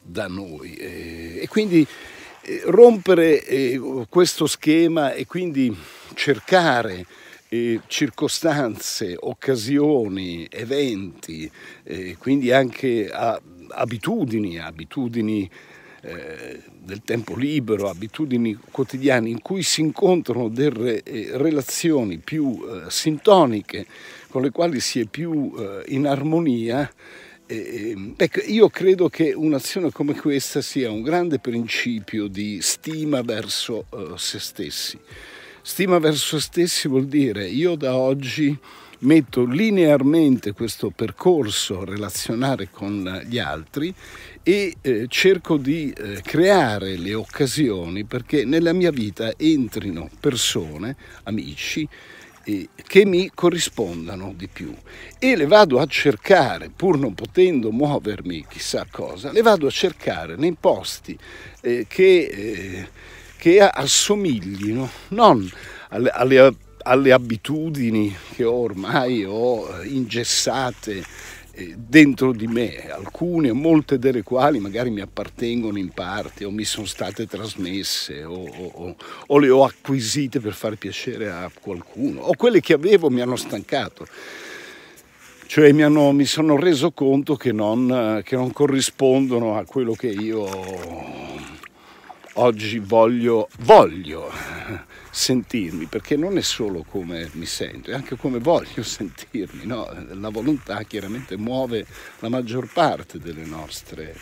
da 0.00 0.26
noi. 0.26 0.74
E 0.74 1.46
quindi 1.50 1.86
eh, 2.40 2.62
rompere 2.64 3.44
eh, 3.44 4.06
questo 4.08 4.46
schema 4.46 5.12
e 5.12 5.26
quindi 5.26 5.76
cercare 6.14 7.06
eh, 7.52 7.80
circostanze, 7.86 9.14
occasioni, 9.18 10.46
eventi, 10.48 11.50
eh, 11.82 12.16
quindi 12.18 12.50
anche 12.50 13.10
a, 13.10 13.38
abitudini, 13.68 14.58
abitudini 14.58 15.50
eh, 16.00 16.62
del 16.80 17.02
tempo 17.04 17.36
libero, 17.36 17.90
abitudini 17.90 18.58
quotidiane 18.70 19.28
in 19.28 19.42
cui 19.42 19.62
si 19.62 19.82
incontrano 19.82 20.48
delle 20.48 21.02
eh, 21.02 21.32
relazioni 21.34 22.16
più 22.16 22.58
eh, 22.64 22.90
sintoniche, 22.90 23.84
con 24.30 24.40
le 24.40 24.50
quali 24.50 24.80
si 24.80 25.00
è 25.00 25.04
più 25.04 25.52
eh, 25.58 25.82
in 25.88 26.06
armonia, 26.06 26.90
Ecco, 27.44 28.40
io 28.46 28.70
credo 28.70 29.10
che 29.10 29.34
un'azione 29.34 29.90
come 29.90 30.14
questa 30.14 30.62
sia 30.62 30.90
un 30.90 31.02
grande 31.02 31.38
principio 31.38 32.26
di 32.26 32.62
stima 32.62 33.20
verso 33.20 33.84
se 34.16 34.38
stessi. 34.38 34.98
Stima 35.64 36.00
verso 36.00 36.40
se 36.40 36.44
stessi 36.44 36.88
vuol 36.88 37.06
dire 37.06 37.46
io 37.46 37.76
da 37.76 37.96
oggi 37.96 38.58
metto 39.02 39.44
linearmente 39.44 40.52
questo 40.54 40.90
percorso 40.90 41.84
relazionare 41.84 42.68
con 42.68 43.22
gli 43.26 43.38
altri 43.38 43.94
e 44.42 44.74
eh, 44.80 45.06
cerco 45.06 45.56
di 45.56 45.92
eh, 45.96 46.20
creare 46.20 46.96
le 46.96 47.14
occasioni 47.14 48.02
perché 48.02 48.44
nella 48.44 48.72
mia 48.72 48.90
vita 48.90 49.34
entrino 49.36 50.10
persone, 50.18 50.96
amici, 51.22 51.88
eh, 52.42 52.68
che 52.84 53.06
mi 53.06 53.30
corrispondano 53.32 54.34
di 54.36 54.48
più. 54.48 54.74
E 55.16 55.36
le 55.36 55.46
vado 55.46 55.78
a 55.78 55.86
cercare, 55.86 56.70
pur 56.74 56.98
non 56.98 57.14
potendo 57.14 57.70
muovermi 57.70 58.46
chissà 58.48 58.84
cosa, 58.90 59.30
le 59.30 59.42
vado 59.42 59.68
a 59.68 59.70
cercare 59.70 60.34
nei 60.34 60.56
posti 60.58 61.16
eh, 61.60 61.86
che 61.88 62.24
eh, 62.24 62.88
che 63.42 63.58
assomiglino 63.58 64.88
non 65.08 65.50
alle, 65.88 66.10
alle, 66.10 66.54
alle 66.84 67.10
abitudini 67.10 68.14
che 68.36 68.44
ormai 68.44 69.24
ho 69.24 69.80
eh, 69.80 69.88
ingessate 69.88 71.02
eh, 71.50 71.74
dentro 71.76 72.30
di 72.30 72.46
me, 72.46 72.88
alcune, 72.88 73.50
molte 73.50 73.98
delle 73.98 74.22
quali 74.22 74.60
magari 74.60 74.90
mi 74.90 75.00
appartengono 75.00 75.76
in 75.76 75.88
parte 75.88 76.44
o 76.44 76.52
mi 76.52 76.62
sono 76.62 76.86
state 76.86 77.26
trasmesse 77.26 78.22
o, 78.22 78.44
o, 78.44 78.94
o, 79.26 79.38
le 79.40 79.50
ho 79.50 79.64
acquisite 79.64 80.38
per 80.38 80.52
fare 80.52 80.76
piacere 80.76 81.28
a 81.28 81.50
qualcuno, 81.52 82.20
o 82.20 82.36
quelle 82.36 82.60
che 82.60 82.74
avevo 82.74 83.10
mi 83.10 83.22
hanno 83.22 83.34
stancato. 83.34 84.06
Cioè 85.46 85.72
mi, 85.72 85.82
hanno, 85.82 86.12
mi 86.12 86.26
sono 86.26 86.56
reso 86.56 86.92
conto 86.92 87.34
che 87.34 87.50
non, 87.50 88.22
che 88.24 88.36
non 88.36 88.52
corrispondono 88.52 89.58
a 89.58 89.64
quello 89.64 89.94
che 89.94 90.06
io 90.06 91.10
oggi 92.34 92.78
voglio, 92.78 93.48
voglio 93.60 94.30
sentirmi, 95.10 95.86
perché 95.86 96.16
non 96.16 96.38
è 96.38 96.40
solo 96.40 96.84
come 96.88 97.28
mi 97.32 97.46
sento, 97.46 97.90
è 97.90 97.94
anche 97.94 98.16
come 98.16 98.38
voglio 98.38 98.82
sentirmi. 98.82 99.66
No? 99.66 99.88
La 100.12 100.30
volontà 100.30 100.82
chiaramente 100.82 101.36
muove 101.36 101.86
la 102.20 102.28
maggior 102.28 102.70
parte 102.72 103.18
delle 103.18 103.44
nostre 103.44 104.16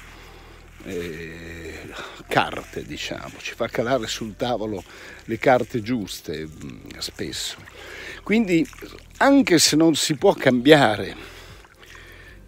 eh, 0.85 1.79
carte, 2.27 2.85
diciamo, 2.85 3.35
ci 3.39 3.55
fa 3.55 3.69
calare 3.69 4.07
sul 4.07 4.35
tavolo 4.37 4.83
le 5.25 5.39
carte 5.39 5.83
giuste 5.83 6.47
mm, 6.47 6.99
spesso. 6.99 7.57
Quindi 8.23 8.67
anche 9.19 9.59
se 9.59 9.77
non 9.77 9.95
si 9.95 10.15
può 10.15 10.35
cambiare, 10.35 11.17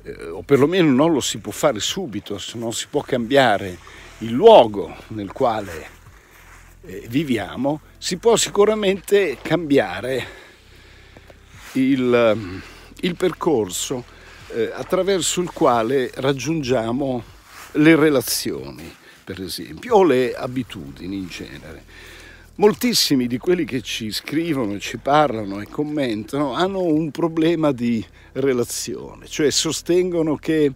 eh, 0.03 0.25
o 0.25 0.43
perlomeno 0.43 0.91
non 0.91 1.13
lo 1.13 1.21
si 1.21 1.39
può 1.39 1.53
fare 1.53 1.81
subito, 1.81 2.41
non 2.55 2.73
si 2.73 2.87
può 2.89 3.03
cambiare 3.03 4.01
il 4.23 4.33
luogo 4.33 4.95
nel 5.09 5.33
quale 5.33 5.89
eh, 6.85 7.07
viviamo, 7.09 7.81
si 7.99 8.17
può 8.17 8.37
sicuramente 8.37 9.39
cambiare 9.43 10.41
il, 11.73 12.63
il 13.01 13.17
percorso 13.17 14.05
eh, 14.49 14.71
attraverso 14.73 15.41
il 15.41 15.51
quale 15.51 16.11
raggiungiamo 16.15 17.23
le 17.73 17.97
relazioni, 17.97 18.95
per 19.25 19.41
esempio, 19.41 19.97
o 19.97 20.05
le 20.05 20.35
abitudini 20.35 21.17
in 21.17 21.29
genere. 21.29 21.85
Moltissimi 22.57 23.27
di 23.27 23.39
quelli 23.39 23.65
che 23.65 23.81
ci 23.81 24.11
scrivono, 24.11 24.79
ci 24.79 24.99
parlano 24.99 25.61
e 25.61 25.67
commentano 25.67 26.53
hanno 26.53 26.83
un 26.83 27.11
problema 27.11 27.73
di 27.73 28.05
relazione, 28.33 29.27
cioè 29.27 29.51
sostengono 29.51 30.37
che 30.37 30.73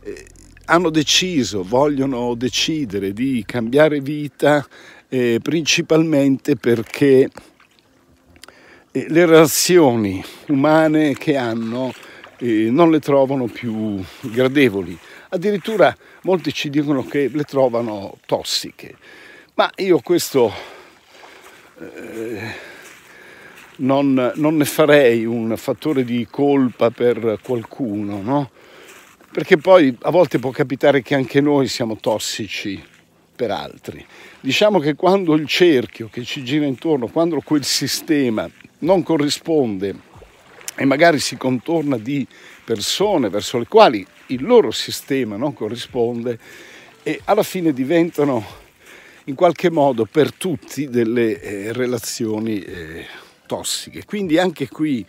eh, 0.00 0.26
hanno 0.70 0.90
deciso, 0.90 1.62
vogliono 1.62 2.34
decidere 2.34 3.12
di 3.12 3.42
cambiare 3.46 4.00
vita 4.00 4.66
eh, 5.08 5.40
principalmente 5.42 6.56
perché 6.56 7.30
eh, 8.92 9.06
le 9.08 9.26
relazioni 9.26 10.22
umane 10.48 11.14
che 11.14 11.36
hanno 11.36 11.92
eh, 12.38 12.68
non 12.70 12.90
le 12.90 13.00
trovano 13.00 13.46
più 13.46 14.02
gradevoli. 14.20 14.96
Addirittura 15.30 15.94
molti 16.22 16.52
ci 16.52 16.68
dicono 16.68 17.04
che 17.04 17.30
le 17.32 17.44
trovano 17.44 18.18
tossiche. 18.26 18.96
Ma 19.54 19.70
io 19.76 20.00
questo 20.00 20.52
eh, 21.80 22.54
non, 23.76 24.32
non, 24.34 24.56
ne 24.56 24.64
farei 24.66 25.24
un 25.24 25.56
fattore 25.56 26.04
di 26.04 26.26
colpa 26.30 26.90
per 26.90 27.38
qualcuno, 27.42 28.20
no? 28.20 28.50
Perché 29.30 29.56
poi 29.56 29.96
a 30.02 30.10
volte 30.10 30.38
può 30.38 30.50
capitare 30.50 31.02
che 31.02 31.14
anche 31.14 31.40
noi 31.40 31.68
siamo 31.68 31.96
tossici 31.96 32.82
per 33.36 33.50
altri. 33.50 34.04
Diciamo 34.40 34.78
che 34.78 34.94
quando 34.94 35.34
il 35.34 35.46
cerchio 35.46 36.08
che 36.10 36.24
ci 36.24 36.42
gira 36.42 36.64
intorno, 36.64 37.08
quando 37.08 37.40
quel 37.40 37.64
sistema 37.64 38.48
non 38.80 39.02
corrisponde 39.02 40.06
e 40.74 40.84
magari 40.84 41.18
si 41.18 41.36
contorna 41.36 41.96
di 41.96 42.26
persone 42.64 43.28
verso 43.28 43.58
le 43.58 43.66
quali 43.66 44.06
il 44.26 44.44
loro 44.44 44.70
sistema 44.70 45.36
non 45.36 45.54
corrisponde 45.54 46.38
e 47.02 47.20
alla 47.24 47.42
fine 47.42 47.72
diventano 47.72 48.44
in 49.24 49.34
qualche 49.34 49.70
modo 49.70 50.04
per 50.04 50.32
tutti 50.32 50.88
delle 50.88 51.40
eh, 51.40 51.72
relazioni 51.72 52.60
eh, 52.60 53.06
tossiche. 53.46 54.04
Quindi 54.04 54.38
anche 54.38 54.68
qui 54.68 55.04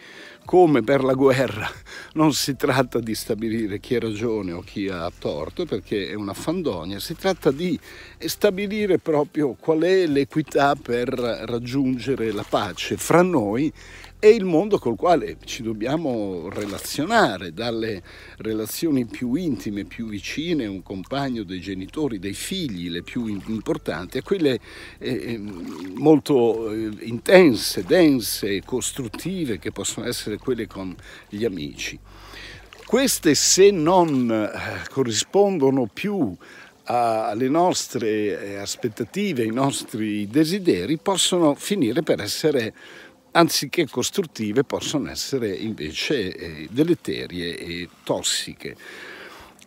come 0.49 0.81
per 0.81 1.03
la 1.03 1.13
guerra 1.13 1.69
non 2.13 2.33
si 2.33 2.55
tratta 2.55 2.99
di 2.99 3.13
stabilire 3.13 3.79
chi 3.79 3.93
ha 3.93 3.99
ragione 3.99 4.51
o 4.51 4.61
chi 4.61 4.87
ha 4.87 5.11
torto, 5.15 5.65
perché 5.65 6.07
è 6.07 6.15
una 6.15 6.33
fandonia, 6.33 6.99
si 6.99 7.13
tratta 7.13 7.51
di 7.51 7.79
stabilire 8.17 8.97
proprio 8.97 9.53
qual 9.53 9.81
è 9.81 10.07
l'equità 10.07 10.73
per 10.73 11.09
raggiungere 11.09 12.31
la 12.31 12.43
pace 12.49 12.97
fra 12.97 13.21
noi 13.21 13.71
è 14.19 14.27
il 14.27 14.43
mondo 14.43 14.79
col 14.79 14.97
quale 14.97 15.37
ci 15.45 15.63
dobbiamo 15.63 16.49
relazionare, 16.49 17.53
dalle 17.53 18.03
relazioni 18.39 19.05
più 19.05 19.35
intime, 19.35 19.85
più 19.85 20.09
vicine, 20.09 20.65
un 20.65 20.83
compagno, 20.83 21.43
dei 21.43 21.61
genitori, 21.61 22.19
dei 22.19 22.33
figli, 22.33 22.89
le 22.89 23.01
più 23.01 23.27
importanti, 23.27 24.17
a 24.17 24.21
quelle 24.21 24.59
eh, 24.97 25.33
ehm, 25.33 25.93
molto 25.95 26.69
eh, 26.69 26.89
intense, 27.03 27.85
dense, 27.85 28.61
costruttive, 28.65 29.57
che 29.57 29.71
possono 29.71 30.05
essere 30.05 30.37
quelle 30.37 30.67
con 30.67 30.93
gli 31.29 31.45
amici. 31.45 31.97
Queste, 32.85 33.35
se 33.35 33.71
non 33.71 34.29
eh, 34.29 34.89
corrispondono 34.89 35.87
più 35.91 36.35
alle 36.91 37.49
nostre 37.49 38.07
eh, 38.41 38.55
aspettative, 38.55 39.43
ai 39.43 39.51
nostri 39.51 40.27
desideri, 40.27 40.97
possono 40.97 41.53
finire 41.53 42.01
per 42.01 42.19
essere 42.19 42.73
anziché 43.31 43.87
costruttive 43.87 44.63
possono 44.63 45.09
essere 45.09 45.53
invece 45.53 46.35
eh, 46.35 46.67
deleterie 46.71 47.57
e 47.57 47.89
tossiche. 48.03 48.75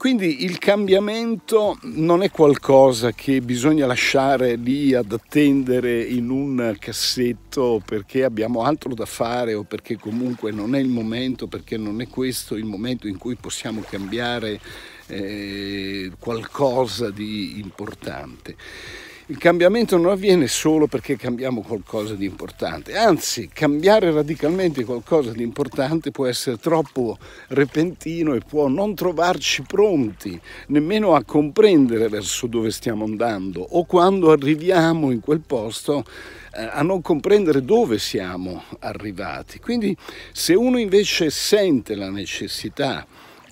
Quindi 0.03 0.43
il 0.43 0.59
cambiamento 0.59 1.79
non 1.83 2.25
è 2.25 2.31
qualcosa 2.33 3.13
che 3.13 3.41
bisogna 3.41 3.87
lasciare 3.87 4.57
lì 4.57 4.95
ad 4.95 5.13
attendere 5.13 6.03
in 6.03 6.29
un 6.29 6.75
cassetto 6.81 7.81
perché 7.85 8.25
abbiamo 8.25 8.65
altro 8.65 8.95
da 8.95 9.07
fare 9.07 9.55
o 9.55 9.63
perché 9.63 9.97
comunque 9.99 10.51
non 10.51 10.75
è 10.75 10.81
il 10.81 10.89
momento, 10.89 11.47
perché 11.47 11.77
non 11.77 12.01
è 12.01 12.09
questo 12.09 12.57
il 12.57 12.65
momento 12.65 13.07
in 13.07 13.17
cui 13.17 13.37
possiamo 13.37 13.81
cambiare 13.89 14.59
eh, 15.07 16.11
qualcosa 16.19 17.11
di 17.11 17.61
importante. 17.61 18.57
Il 19.33 19.39
cambiamento 19.39 19.97
non 19.97 20.11
avviene 20.11 20.47
solo 20.47 20.87
perché 20.87 21.17
cambiamo 21.17 21.63
qualcosa 21.63 22.15
di 22.15 22.27
importante, 22.27 22.99
anzi 22.99 23.49
cambiare 23.51 24.13
radicalmente 24.13 24.85
qualcosa 24.85 25.33
di 25.33 25.43
importante 25.43 26.11
può 26.11 26.27
essere 26.27 26.59
troppo 26.59 27.17
repentino 27.49 28.35
e 28.35 28.41
può 28.41 28.69
non 28.69 28.95
trovarci 28.95 29.63
pronti 29.63 30.39
nemmeno 30.67 31.15
a 31.15 31.25
comprendere 31.25 32.11
verso 32.11 32.47
dove 32.47 32.71
stiamo 32.71 33.05
andando 33.05 33.63
o 33.63 33.87
quando 33.87 34.33
arriviamo 34.33 35.11
in 35.11 35.21
quel 35.21 35.41
posto 35.41 36.05
eh, 36.55 36.69
a 36.71 36.83
non 36.83 37.01
comprendere 37.01 37.65
dove 37.65 37.99
siamo 37.99 38.65
arrivati. 38.81 39.61
Quindi 39.61 39.97
se 40.31 40.53
uno 40.53 40.79
invece 40.79 41.31
sente 41.31 41.95
la 41.95 42.11
necessità 42.11 43.07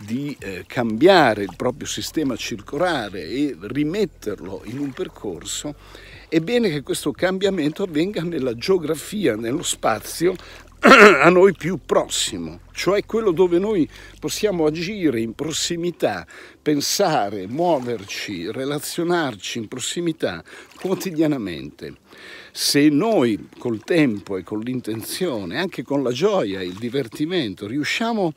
di 0.05 0.37
eh, 0.41 0.65
cambiare 0.67 1.43
il 1.43 1.55
proprio 1.57 1.87
sistema 1.87 2.37
circolare 2.37 3.23
e 3.23 3.57
rimetterlo 3.61 4.63
in 4.65 4.79
un 4.79 4.91
percorso, 4.93 5.75
è 6.29 6.41
bene 6.41 6.71
che 6.71 6.83
questo 6.83 7.11
cambiamento 7.13 7.83
avvenga 7.83 8.23
nella 8.23 8.55
geografia, 8.55 9.37
nello 9.37 9.63
spazio 9.63 10.35
a 10.81 11.29
noi 11.29 11.53
più 11.53 11.79
prossimo, 11.85 12.61
cioè 12.73 13.05
quello 13.05 13.33
dove 13.33 13.59
noi 13.59 13.87
possiamo 14.19 14.65
agire 14.65 15.21
in 15.21 15.35
prossimità, 15.35 16.27
pensare, 16.63 17.47
muoverci, 17.47 18.51
relazionarci 18.51 19.59
in 19.59 19.69
prossimità 19.69 20.43
quotidianamente. 20.81 21.97
Se 22.51 22.89
noi 22.89 23.49
col 23.59 23.85
tempo 23.85 24.39
e 24.39 24.43
con 24.43 24.61
l'intenzione, 24.61 25.59
anche 25.59 25.83
con 25.83 26.03
la 26.03 26.13
gioia, 26.13 26.63
il 26.63 26.79
divertimento, 26.79 27.67
riusciamo 27.67 28.27
a 28.27 28.33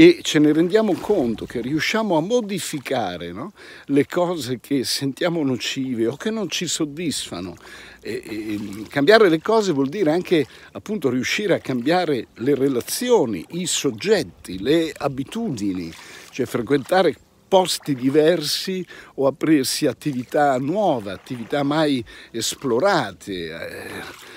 e 0.00 0.20
ce 0.22 0.38
ne 0.38 0.50
rendiamo 0.50 0.94
conto 0.94 1.44
che 1.44 1.60
riusciamo 1.60 2.16
a 2.16 2.22
modificare 2.22 3.32
no? 3.32 3.52
le 3.86 4.06
cose 4.06 4.58
che 4.58 4.82
sentiamo 4.82 5.44
nocive 5.44 6.06
o 6.06 6.16
che 6.16 6.30
non 6.30 6.48
ci 6.48 6.66
soddisfano. 6.66 7.54
E, 8.00 8.22
e, 8.24 8.58
cambiare 8.88 9.28
le 9.28 9.42
cose 9.42 9.72
vuol 9.72 9.90
dire 9.90 10.10
anche 10.10 10.46
appunto 10.72 11.10
riuscire 11.10 11.52
a 11.52 11.58
cambiare 11.58 12.28
le 12.36 12.54
relazioni, 12.54 13.44
i 13.50 13.66
soggetti, 13.66 14.62
le 14.62 14.90
abitudini, 14.96 15.92
cioè 16.30 16.46
frequentare 16.46 17.14
posti 17.46 17.94
diversi 17.94 18.82
o 19.16 19.26
aprirsi 19.26 19.84
attività 19.84 20.56
nuove, 20.56 21.12
attività 21.12 21.62
mai 21.62 22.02
esplorate. 22.30 23.32
Eh, 23.32 24.28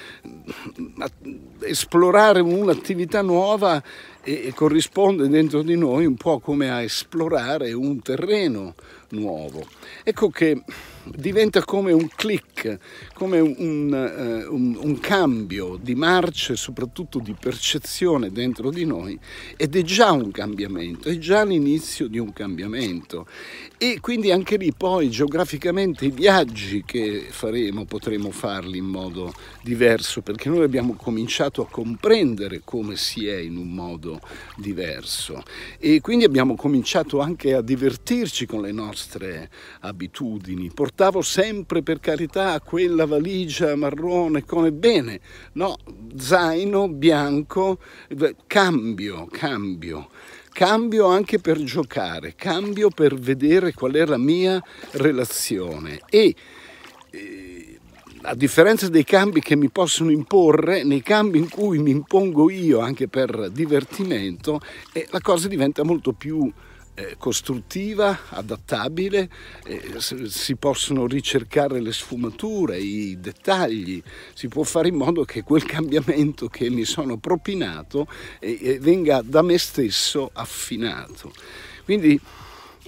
esplorare 1.60 2.40
un'attività 2.40 3.22
nuova 3.22 3.82
e, 4.24 4.54
corrisponde 4.56 5.28
dentro 5.28 5.62
di 5.62 5.76
noi 5.76 6.06
un 6.06 6.16
po' 6.16 6.40
come 6.40 6.70
a 6.70 6.82
esplorare 6.82 7.74
un 7.74 8.02
terreno 8.02 8.76
nuovo. 9.10 9.66
Ecco 10.04 10.30
che 10.30 10.64
diventa 11.06 11.64
come 11.64 11.92
un 11.92 12.08
click, 12.08 12.80
come 13.14 13.40
un, 13.40 13.56
un, 13.58 14.48
uh, 14.50 14.86
un, 14.86 15.00
cambio 15.00 15.78
di 15.82 15.96
marcia 15.96 16.54
e 16.54 16.56
soprattutto 16.56 17.20
di 17.20 17.36
percezione 17.38 18.32
dentro 18.32 18.70
di 18.70 18.86
noi 18.86 19.20
ed 19.58 19.76
è 19.76 19.82
già 19.82 20.12
un 20.12 20.32
cambiamento, 20.32 21.10
è 21.10 21.18
già 21.18 21.44
l'inizio 21.44 22.08
di 22.08 22.20
un 22.20 22.32
cambiamento 22.32 23.28
e 23.78 24.00
quindi 24.00 24.32
anche 24.32 24.56
lì 24.56 24.72
poi 24.72 25.10
geograficamente 25.10 26.06
i 26.06 26.12
viaggi 26.12 26.84
che 26.86 27.28
faremo 27.30 27.86
potremo 27.86 28.32
farli 28.32 28.78
in 28.78 28.86
modo 28.86 29.34
diverso 29.62 30.22
perché 30.22 30.50
noi 30.50 30.64
abbiamo 30.64 30.94
cominciato 30.94 31.62
a 31.62 31.68
comprendere 31.68 32.62
come 32.64 32.96
si 32.96 33.28
è 33.28 33.38
in 33.38 33.58
un 33.58 33.74
modo 33.74 34.13
diverso. 34.56 35.44
E 35.78 36.02
quindi 36.02 36.26
abbiamo 36.26 36.56
cominciato 36.56 37.20
anche 37.20 37.54
a 37.54 37.62
divertirci 37.62 38.46
con 38.46 38.62
le 38.62 38.72
nostre 38.72 39.50
abitudini, 39.82 40.72
portavo 40.74 41.22
sempre 41.22 41.84
per 41.84 42.00
carità 42.00 42.60
quella 42.62 43.06
valigia 43.06 43.76
marrone 43.76 44.44
con 44.46 44.70
bene, 44.72 45.20
no, 45.54 45.78
zaino 46.18 46.88
bianco, 46.88 47.80
cambio, 48.48 49.28
cambio. 49.28 50.10
Cambio 50.54 51.08
anche 51.08 51.40
per 51.40 51.64
giocare, 51.64 52.36
cambio 52.36 52.90
per 52.90 53.16
vedere 53.16 53.74
qual 53.74 53.94
è 53.94 54.06
la 54.06 54.20
mia 54.20 54.64
relazione. 54.92 56.00
E 56.08 56.36
eh, 57.10 57.43
a 58.26 58.36
differenza 58.36 58.88
dei 58.88 59.04
cambi 59.04 59.42
che 59.42 59.56
mi 59.56 59.70
possono 59.70 60.10
imporre, 60.10 60.84
nei 60.84 61.02
cambi 61.02 61.40
in 61.40 61.50
cui 61.50 61.80
mi 61.80 61.92
impongo 61.92 62.50
io 62.50 62.80
anche 62.80 63.08
per 63.08 63.50
divertimento, 63.52 64.62
eh, 64.94 65.08
la 65.12 65.20
cosa 65.20 65.48
diventa 65.48 65.84
molto 65.84 66.14
più 66.14 66.52
eh, 66.96 67.16
costruttiva, 67.18 68.18
adattabile, 68.30 69.30
eh, 69.66 69.96
si 70.28 70.56
possono 70.56 71.06
ricercare 71.06 71.82
le 71.82 71.92
sfumature, 71.92 72.78
i 72.78 73.20
dettagli, 73.20 74.02
si 74.34 74.48
può 74.48 74.64
fare 74.64 74.88
in 74.88 74.96
modo 74.96 75.26
che 75.26 75.44
quel 75.44 75.66
cambiamento 75.66 76.48
che 76.48 76.70
mi 76.70 76.86
sono 76.86 77.18
propinato 77.18 78.08
eh, 78.40 78.78
venga 78.80 79.22
da 79.22 79.42
me 79.42 79.58
stesso 79.58 80.30
affinato. 80.32 81.34
Quindi 81.84 82.20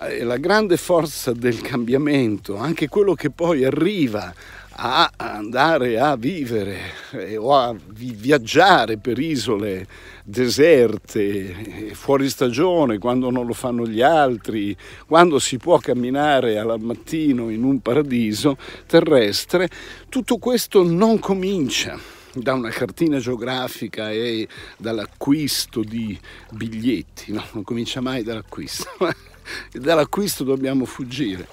eh, 0.01 0.23
la 0.23 0.37
grande 0.37 0.77
forza 0.77 1.31
del 1.31 1.61
cambiamento, 1.61 2.57
anche 2.57 2.87
quello 2.87 3.13
che 3.13 3.31
poi 3.31 3.63
arriva 3.65 4.33
a 4.77 5.11
andare 5.15 5.99
a 5.99 6.17
vivere 6.17 6.91
eh, 7.11 7.38
o 7.38 7.55
a 7.55 7.73
viaggiare 7.88 8.97
per 8.97 9.17
isole 9.19 9.88
deserte, 10.23 11.91
fuori 11.93 12.27
stagione, 12.29 12.97
quando 12.97 13.29
non 13.29 13.45
lo 13.45 13.53
fanno 13.53 13.88
gli 13.88 14.01
altri, 14.01 14.75
quando 15.07 15.39
si 15.39 15.57
può 15.57 15.77
camminare 15.77 16.57
al 16.57 16.79
mattino 16.81 17.49
in 17.49 17.63
un 17.63 17.79
paradiso 17.79 18.57
terrestre, 18.85 19.69
tutto 20.09 20.38
questo 20.38 20.83
non 20.83 21.19
comincia 21.19 21.97
da 22.33 22.53
una 22.53 22.69
cartina 22.69 23.17
geografica 23.19 24.11
e 24.11 24.47
dall'acquisto 24.77 25.81
di 25.81 26.19
biglietti, 26.51 27.31
no? 27.31 27.45
non 27.53 27.63
comincia 27.63 28.01
mai 28.01 28.23
dall'acquisto, 28.23 28.89
dall'acquisto 29.71 30.43
dobbiamo 30.43 30.83
fuggire. 30.83 31.47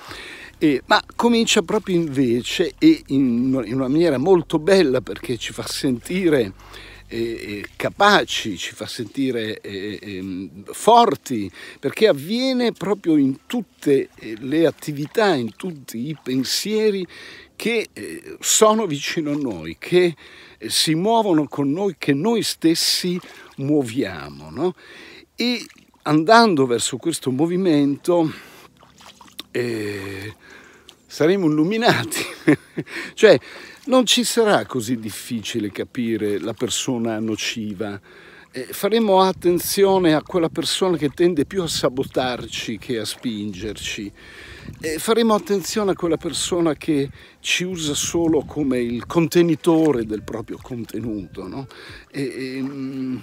Eh, 0.63 0.81
ma 0.87 1.03
comincia 1.17 1.63
proprio 1.63 1.97
invece 1.97 2.75
e 2.79 3.03
in, 3.09 3.61
in, 3.67 3.75
una 3.75 3.89
maniera 3.89 4.17
molto 4.17 4.61
bella 4.61 5.01
perché 5.01 5.37
ci 5.37 5.53
fa 5.53 5.67
sentire 5.67 6.53
eh, 7.09 7.67
capaci, 7.75 8.57
ci 8.57 8.73
fa 8.73 8.87
sentire 8.87 9.61
eh, 9.61 9.99
ehm, 10.01 10.67
forti, 10.67 11.51
perché 11.81 12.07
avviene 12.07 12.71
proprio 12.71 13.17
in 13.17 13.39
tutte 13.47 14.11
eh, 14.15 14.37
le 14.39 14.65
attività, 14.65 15.35
in 15.35 15.57
tutti 15.57 16.07
i 16.09 16.17
pensieri 16.23 17.05
che 17.57 17.89
eh, 17.93 18.37
sono 18.39 18.87
vicino 18.87 19.33
a 19.33 19.37
noi, 19.37 19.75
che 19.81 20.15
eh, 20.59 20.71
si 20.71 20.95
muovono 20.95 21.49
con 21.49 21.73
noi, 21.73 21.97
che 21.99 22.15
noi 22.15 22.45
stessi 22.45 23.21
muoviamo. 23.57 24.49
No? 24.51 24.75
E 25.35 25.67
andando 26.03 26.67
verso 26.67 26.99
questo 26.99 27.33
movimento, 27.33 28.31
eh, 29.51 30.35
saremo 31.13 31.47
illuminati. 31.47 32.25
cioè, 33.13 33.39
non 33.85 34.07
ci 34.07 34.25
sarà 34.25 34.65
così 34.65 34.97
difficile 34.97 35.71
capire 35.71 36.39
la 36.39 36.55
persona 36.55 37.19
nociva 37.19 38.01
eh, 38.55 38.67
faremo 38.71 39.21
attenzione 39.21 40.15
a 40.15 40.23
quella 40.23 40.51
persona 40.51 40.99
che 40.99 41.09
tende 41.09 41.47
più 41.47 41.63
a 41.63 41.69
sabotarci 41.69 42.79
che 42.79 42.99
a 42.99 43.05
spingerci. 43.05 44.13
Eh, 44.81 44.99
faremo 44.99 45.35
attenzione 45.35 45.93
a 45.93 45.95
quella 45.95 46.19
persona 46.19 46.75
che 46.75 47.09
ci 47.41 47.65
usa 47.65 47.95
solo 47.95 48.45
come 48.45 48.79
il 48.79 49.07
contenitore 49.07 50.05
del 50.05 50.23
proprio 50.23 50.59
contenuto. 50.61 51.49
No? 51.49 51.67
E, 52.11 52.23
e, 52.23 52.63
mm, 52.63 53.17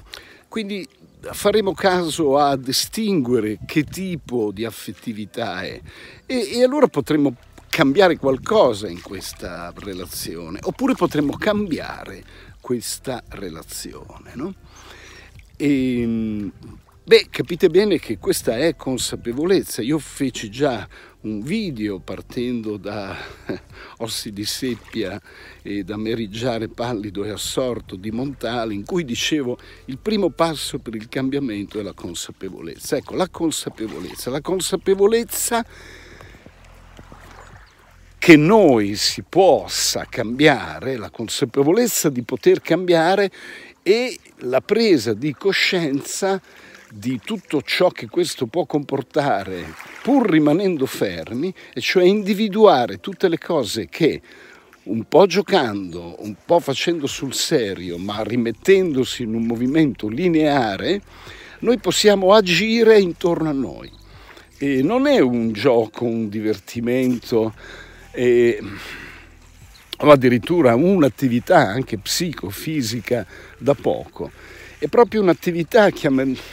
quindi 0.47 0.87
faremo 1.21 1.73
caso 1.73 2.37
a 2.37 2.55
distinguere 2.55 3.59
che 3.65 3.83
tipo 3.83 4.51
di 4.51 4.65
affettività 4.65 5.61
è 5.61 5.79
e, 6.25 6.49
e 6.53 6.63
allora 6.63 6.87
potremo 6.87 7.35
cambiare 7.79 8.17
qualcosa 8.17 8.89
in 8.89 9.01
questa 9.01 9.71
relazione 9.73 10.59
oppure 10.63 10.95
potremo 10.95 11.37
cambiare 11.37 12.21
questa 12.59 13.23
relazione. 13.29 14.31
No? 14.33 14.53
E, 15.55 16.01
ehm, 16.01 16.51
beh, 17.05 17.27
capite 17.29 17.69
bene 17.69 17.97
che 17.97 18.17
questa 18.17 18.57
è 18.57 18.75
consapevolezza. 18.75 19.81
Io 19.81 19.97
feci 19.97 20.51
già 20.51 20.85
un 21.21 21.39
video 21.39 21.99
partendo 21.99 22.75
da 22.75 23.15
Ossi 23.99 24.33
di 24.33 24.43
Seppia 24.43 25.17
e 25.61 25.85
da 25.85 25.95
Meriggiare 25.95 26.67
pallido 26.67 27.23
e 27.23 27.29
assorto 27.29 27.95
di 27.95 28.11
Montale, 28.11 28.73
in 28.73 28.83
cui 28.83 29.05
dicevo 29.05 29.57
il 29.85 29.99
primo 29.99 30.31
passo 30.31 30.79
per 30.79 30.95
il 30.95 31.07
cambiamento 31.07 31.79
è 31.79 31.81
la 31.81 31.93
consapevolezza. 31.93 32.97
Ecco, 32.97 33.15
la 33.15 33.29
consapevolezza, 33.29 34.29
la 34.29 34.41
consapevolezza 34.41 35.65
che 38.29 38.37
noi 38.37 38.93
si 38.93 39.23
possa 39.27 40.05
cambiare, 40.07 40.97
la 40.97 41.09
consapevolezza 41.09 42.11
di 42.11 42.21
poter 42.21 42.61
cambiare 42.61 43.31
e 43.81 44.19
la 44.41 44.61
presa 44.61 45.15
di 45.15 45.33
coscienza 45.33 46.39
di 46.91 47.19
tutto 47.25 47.63
ciò 47.63 47.89
che 47.89 48.07
questo 48.07 48.45
può 48.45 48.67
comportare, 48.67 49.73
pur 50.03 50.29
rimanendo 50.29 50.85
fermi, 50.85 51.51
e 51.73 51.81
cioè 51.81 52.03
individuare 52.03 52.99
tutte 52.99 53.29
le 53.29 53.39
cose 53.39 53.87
che 53.89 54.21
un 54.83 55.05
po' 55.05 55.25
giocando, 55.25 56.17
un 56.19 56.35
po' 56.45 56.59
facendo 56.59 57.07
sul 57.07 57.33
serio, 57.33 57.97
ma 57.97 58.21
rimettendosi 58.21 59.23
in 59.23 59.33
un 59.33 59.47
movimento 59.47 60.07
lineare, 60.07 61.01
noi 61.61 61.79
possiamo 61.79 62.35
agire 62.35 62.99
intorno 62.99 63.49
a 63.49 63.53
noi. 63.53 63.91
E 64.59 64.83
non 64.83 65.07
è 65.07 65.17
un 65.17 65.51
gioco, 65.51 66.05
un 66.05 66.29
divertimento, 66.29 67.53
eh, 68.11 68.59
o 70.01 70.11
addirittura 70.11 70.75
un'attività 70.75 71.67
anche 71.67 71.97
psicofisica 71.97 73.25
da 73.57 73.73
poco. 73.73 74.31
È 74.77 74.87
proprio 74.87 75.21
un'attività, 75.21 75.89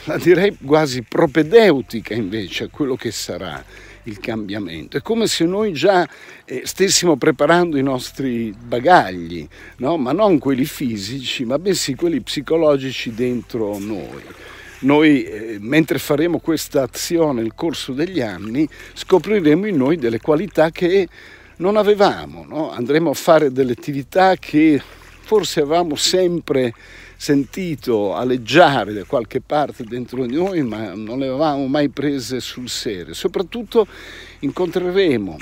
la 0.04 0.16
direi 0.16 0.56
quasi 0.64 1.02
propedeutica 1.02 2.12
invece 2.14 2.64
a 2.64 2.68
quello 2.68 2.96
che 2.96 3.12
sarà 3.12 3.64
il 4.06 4.18
cambiamento. 4.18 4.96
È 4.96 5.02
come 5.02 5.28
se 5.28 5.44
noi 5.44 5.72
già 5.72 6.08
eh, 6.44 6.62
stessimo 6.64 7.16
preparando 7.16 7.76
i 7.76 7.82
nostri 7.82 8.52
bagagli, 8.58 9.46
no? 9.76 9.96
ma 9.96 10.10
non 10.10 10.38
quelli 10.38 10.64
fisici, 10.64 11.44
ma 11.44 11.58
bensì 11.58 11.94
quelli 11.94 12.20
psicologici 12.20 13.14
dentro 13.14 13.78
noi. 13.78 14.22
Noi, 14.80 15.24
eh, 15.24 15.56
mentre 15.60 15.98
faremo 15.98 16.38
questa 16.38 16.82
azione 16.82 17.42
nel 17.42 17.54
corso 17.54 17.92
degli 17.92 18.20
anni, 18.20 18.68
scopriremo 18.92 19.66
in 19.66 19.76
noi 19.76 19.96
delle 19.96 20.20
qualità 20.20 20.70
che 20.70 21.08
non 21.56 21.76
avevamo. 21.76 22.44
No? 22.46 22.70
Andremo 22.70 23.10
a 23.10 23.14
fare 23.14 23.52
delle 23.52 23.72
attività 23.72 24.36
che 24.36 24.80
forse 25.20 25.60
avevamo 25.60 25.96
sempre 25.96 26.74
sentito 27.16 28.14
aleggiare 28.14 28.92
da 28.92 29.04
qualche 29.04 29.40
parte 29.40 29.84
dentro 29.84 30.24
di 30.26 30.34
noi, 30.34 30.62
ma 30.62 30.94
non 30.94 31.18
le 31.18 31.28
avevamo 31.28 31.66
mai 31.66 31.88
prese 31.88 32.40
sul 32.40 32.68
serio. 32.68 33.14
Soprattutto 33.14 33.86
incontreremo 34.40 35.36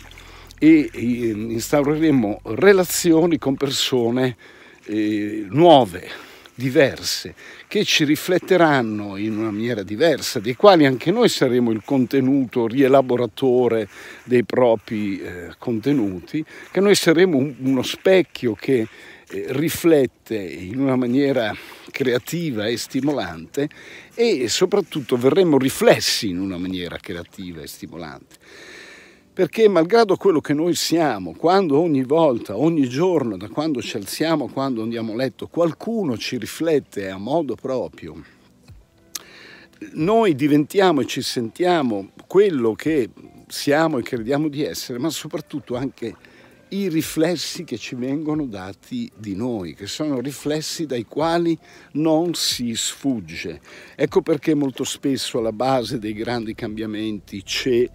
e 0.59 0.91
instaureremo 0.93 2.41
relazioni 2.45 3.39
con 3.39 3.57
persone 3.57 4.37
eh, 4.85 5.47
nuove, 5.51 6.09
diverse, 6.55 7.35
che 7.75 7.85
ci 7.85 8.05
rifletteranno 8.05 9.17
in 9.17 9.37
una 9.37 9.51
maniera 9.51 9.83
diversa, 9.83 10.39
dei 10.39 10.55
quali 10.55 10.87
anche 10.87 11.11
noi 11.11 11.29
saremo 11.29 11.73
il 11.73 11.83
contenuto, 11.85 12.69
rielaboratore 12.69 13.89
dei 14.23 14.45
propri 14.45 15.21
eh, 15.21 15.55
contenuti, 15.59 16.45
che 16.71 16.79
noi 16.79 16.95
saremo 16.95 17.37
un, 17.37 17.53
uno 17.59 17.83
specchio 17.83 18.55
che 18.55 18.87
eh, 19.29 19.47
riflette 19.49 20.37
in 20.37 20.79
una 20.79 20.95
maniera 20.95 21.53
creativa 21.91 22.69
e 22.69 22.77
stimolante 22.77 23.69
e 24.15 24.47
soprattutto 24.47 25.17
verremo 25.17 25.59
riflessi 25.59 26.29
in 26.29 26.39
una 26.39 26.59
maniera 26.59 26.97
creativa 26.99 27.61
e 27.61 27.67
stimolante. 27.67 28.37
Perché 29.35 29.69
malgrado 29.69 30.15
quello 30.15 30.41
che 30.41 30.55
noi 30.55 30.77
siamo, 30.77 31.35
quando 31.35 31.81
ogni 31.81 32.05
volta, 32.05 32.57
ogni 32.57 32.89
giorno, 32.89 33.37
da 33.37 33.49
quando 33.49 33.83
ci 33.83 33.97
alziamo, 33.97 34.47
quando 34.47 34.81
andiamo 34.81 35.13
a 35.13 35.17
letto, 35.17 35.49
qualcuno 35.49 36.17
ci 36.17 36.39
riflette 36.39 37.11
a 37.11 37.17
modo 37.17 37.57
proprio, 37.57 38.15
noi 39.95 40.37
diventiamo 40.37 41.01
e 41.01 41.07
ci 41.07 41.21
sentiamo 41.21 42.11
quello 42.29 42.75
che 42.75 43.11
siamo 43.49 43.99
e 43.99 44.03
crediamo 44.03 44.47
di 44.47 44.63
essere, 44.63 45.01
ma 45.01 45.11
soprattutto 45.11 45.75
anche 45.75 46.15
i 46.69 46.89
riflessi 46.89 47.65
che 47.65 47.77
ci 47.77 47.97
vengono 47.97 48.47
dati 48.47 49.11
di 49.17 49.35
noi, 49.35 49.75
che 49.75 49.89
sono 49.89 50.21
riflessi 50.21 50.87
dai 50.87 51.07
quali 51.07 51.59
non 51.95 52.35
si 52.35 52.73
sfugge. 52.77 53.61
Ecco 53.97 54.23
perché 54.23 54.55
molto 54.55 54.85
spesso 54.85 55.39
alla 55.39 55.51
base 55.51 55.99
dei 55.99 56.13
grandi 56.13 56.55
cambiamenti 56.55 57.43
c'è 57.43 57.91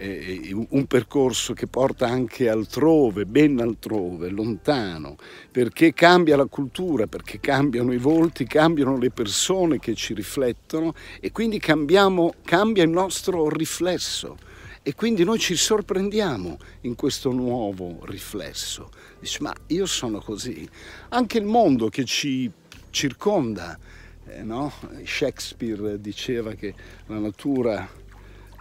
eh, 0.00 0.56
un 0.70 0.86
percorso 0.86 1.52
che 1.52 1.66
porta 1.66 2.06
anche 2.06 2.48
altrove, 2.48 3.26
ben 3.26 3.60
altrove, 3.60 4.30
lontano, 4.30 5.16
perché 5.50 5.92
cambia 5.92 6.36
la 6.36 6.46
cultura, 6.46 7.06
perché 7.06 7.38
cambiano 7.38 7.92
i 7.92 7.98
volti, 7.98 8.46
cambiano 8.46 8.96
le 8.96 9.10
persone 9.10 9.78
che 9.78 9.94
ci 9.94 10.14
riflettono 10.14 10.94
e 11.20 11.30
quindi 11.32 11.58
cambiamo, 11.58 12.32
cambia 12.44 12.82
il 12.82 12.88
nostro 12.88 13.50
riflesso 13.50 14.38
e 14.82 14.94
quindi 14.94 15.22
noi 15.22 15.38
ci 15.38 15.54
sorprendiamo 15.54 16.56
in 16.82 16.94
questo 16.94 17.30
nuovo 17.30 17.98
riflesso. 18.06 18.88
Dici, 19.18 19.42
ma 19.42 19.52
io 19.66 19.84
sono 19.84 20.20
così. 20.20 20.66
Anche 21.10 21.36
il 21.36 21.44
mondo 21.44 21.90
che 21.90 22.06
ci 22.06 22.50
circonda, 22.88 23.78
eh, 24.26 24.42
no? 24.42 24.72
Shakespeare 25.04 26.00
diceva 26.00 26.54
che 26.54 26.74
la 27.06 27.18
natura 27.18 27.86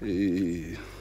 eh, 0.01 0.97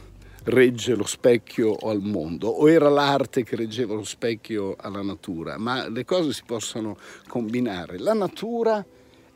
regge 0.49 0.95
lo 0.95 1.07
specchio 1.07 1.77
al 1.77 2.01
mondo, 2.01 2.49
o 2.49 2.71
era 2.71 2.89
l'arte 2.89 3.45
che 3.45 3.57
reggeva 3.57 3.95
lo 3.95 4.05
specchio 4.05 4.77
alla 4.79 5.03
natura, 5.03 5.59
ma 5.59 5.89
le 5.89 6.05
cose 6.05 6.33
si 6.33 6.43
possono 6.47 6.97
combinare. 7.27 7.99
La 7.99 8.15
natura 8.15 8.85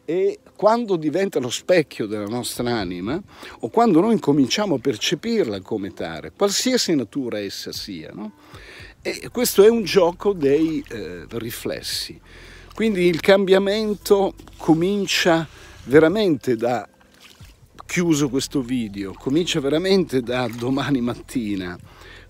e 0.05 0.41
quando 0.57 0.97
diventa 0.97 1.39
lo 1.39 1.51
specchio 1.51 2.07
della 2.07 2.27
nostra 2.27 2.77
anima 2.77 3.21
o 3.61 3.69
quando 3.69 4.01
noi 4.01 4.19
cominciamo 4.19 4.77
a 4.77 4.79
percepirla 4.79 5.61
come 5.61 5.93
tale, 5.93 6.33
qualsiasi 6.37 6.95
natura 6.95 7.39
essa 7.39 7.73
sia. 7.73 8.11
No? 8.13 8.33
E 9.01 9.29
questo 9.31 9.63
è 9.63 9.69
un 9.69 9.85
gioco 9.85 10.33
dei 10.33 10.83
eh, 10.89 11.25
riflessi. 11.29 12.21
Quindi 12.75 13.07
il 13.07 13.21
cambiamento 13.21 14.35
comincia 14.57 15.47
veramente 15.85 16.57
da, 16.57 16.89
chiuso 17.93 18.31
questo 18.31 18.63
video, 18.63 19.13
comincia 19.13 19.61
veramente 19.61 20.23
da 20.23 20.49
domani 20.49 21.03
mattina, 21.03 21.79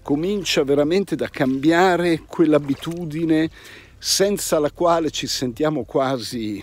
comincia 0.03 0.65
veramente 0.65 1.15
da 1.15 1.29
cambiare 1.29 2.23
quell'abitudine 2.27 3.49
senza 3.97 4.59
la 4.59 4.73
quale 4.73 5.13
ci 5.13 5.29
sentiamo 5.29 5.85
quasi 5.85 6.61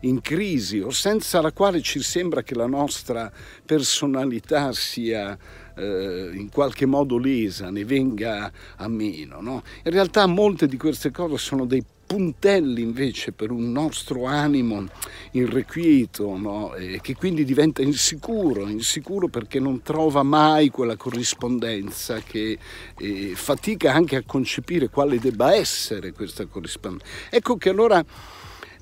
in 0.00 0.20
crisi 0.20 0.80
o 0.80 0.90
senza 0.90 1.40
la 1.40 1.50
quale 1.52 1.80
ci 1.80 2.02
sembra 2.02 2.42
che 2.42 2.54
la 2.54 2.66
nostra 2.66 3.32
personalità 3.64 4.70
sia 4.74 5.34
eh, 5.74 6.30
in 6.34 6.50
qualche 6.50 6.84
modo 6.84 7.16
lesa, 7.16 7.70
ne 7.70 7.86
venga 7.86 8.52
a 8.76 8.86
meno. 8.86 9.40
No? 9.40 9.62
In 9.82 9.92
realtà 9.92 10.26
molte 10.26 10.66
di 10.66 10.76
queste 10.76 11.10
cose 11.10 11.38
sono 11.38 11.64
dei 11.64 11.82
puntelli 12.12 12.82
invece 12.82 13.32
per 13.32 13.50
un 13.50 13.72
nostro 13.72 14.26
animo 14.26 14.84
irrequieto, 15.30 16.36
no? 16.36 16.74
che 17.00 17.16
quindi 17.16 17.42
diventa 17.42 17.80
insicuro, 17.80 18.68
insicuro 18.68 19.28
perché 19.28 19.58
non 19.58 19.80
trova 19.80 20.22
mai 20.22 20.68
quella 20.68 20.96
corrispondenza 20.96 22.18
che 22.18 22.58
eh, 22.98 23.32
fatica 23.34 23.94
anche 23.94 24.16
a 24.16 24.22
concepire 24.26 24.90
quale 24.90 25.18
debba 25.18 25.54
essere 25.54 26.12
questa 26.12 26.44
corrispondenza. 26.44 27.10
Ecco 27.30 27.56
che 27.56 27.70
allora 27.70 28.04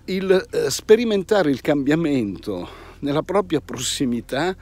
il 0.06 0.48
eh, 0.50 0.68
sperimentare 0.68 1.52
il 1.52 1.60
cambiamento 1.60 2.68
nella 2.98 3.22
propria 3.22 3.60
prossimità 3.60 4.56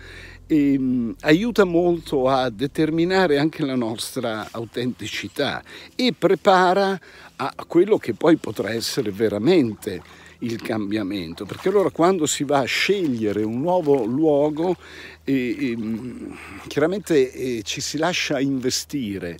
ehm, 0.48 1.14
aiuta 1.20 1.64
molto 1.64 2.28
a 2.28 2.50
determinare 2.50 3.38
anche 3.38 3.64
la 3.64 3.76
nostra 3.76 4.48
autenticità 4.50 5.62
e 5.94 6.12
prepara 6.18 6.98
a 7.36 7.54
quello 7.66 7.98
che 7.98 8.14
poi 8.14 8.36
potrà 8.36 8.72
essere 8.72 9.12
veramente 9.12 10.02
il 10.40 10.60
cambiamento, 10.60 11.44
perché 11.44 11.68
allora 11.68 11.90
quando 11.90 12.26
si 12.26 12.44
va 12.44 12.58
a 12.58 12.64
scegliere 12.64 13.42
un 13.42 13.60
nuovo 13.60 14.04
luogo, 14.04 14.76
eh, 15.24 15.34
eh, 15.34 15.76
chiaramente 16.68 17.32
eh, 17.32 17.62
ci 17.62 17.80
si 17.80 17.98
lascia 17.98 18.40
investire 18.40 19.38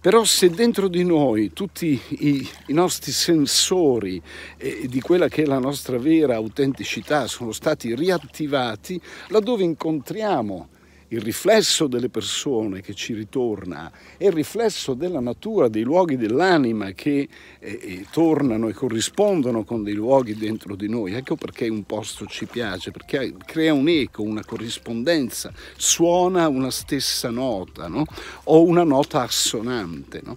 però 0.00 0.24
se 0.24 0.50
dentro 0.50 0.88
di 0.88 1.04
noi 1.04 1.52
tutti 1.52 2.00
i, 2.08 2.48
i 2.66 2.72
nostri 2.72 3.12
sensori 3.12 4.22
eh, 4.56 4.86
di 4.88 5.00
quella 5.00 5.28
che 5.28 5.42
è 5.42 5.46
la 5.46 5.58
nostra 5.58 5.98
vera 5.98 6.36
autenticità 6.36 7.26
sono 7.26 7.52
stati 7.52 7.94
riattivati, 7.94 9.00
laddove 9.28 9.64
incontriamo 9.64 10.68
il 11.08 11.20
riflesso 11.20 11.86
delle 11.86 12.08
persone 12.08 12.80
che 12.80 12.94
ci 12.94 13.14
ritorna 13.14 13.90
è 14.16 14.26
il 14.26 14.32
riflesso 14.32 14.94
della 14.94 15.20
natura, 15.20 15.68
dei 15.68 15.82
luoghi 15.82 16.16
dell'anima 16.16 16.90
che 16.92 17.28
eh, 17.58 17.80
eh, 17.82 18.06
tornano 18.10 18.68
e 18.68 18.74
corrispondono 18.74 19.64
con 19.64 19.82
dei 19.82 19.94
luoghi 19.94 20.34
dentro 20.34 20.76
di 20.76 20.88
noi. 20.88 21.14
Ecco 21.14 21.36
perché 21.36 21.68
un 21.68 21.84
posto 21.84 22.26
ci 22.26 22.46
piace, 22.46 22.90
perché 22.90 23.34
crea 23.44 23.72
un 23.72 23.88
eco, 23.88 24.22
una 24.22 24.44
corrispondenza, 24.44 25.52
suona 25.76 26.48
una 26.48 26.70
stessa 26.70 27.30
nota 27.30 27.88
no? 27.88 28.04
o 28.44 28.64
una 28.64 28.84
nota 28.84 29.22
assonante 29.22 30.20
no? 30.22 30.36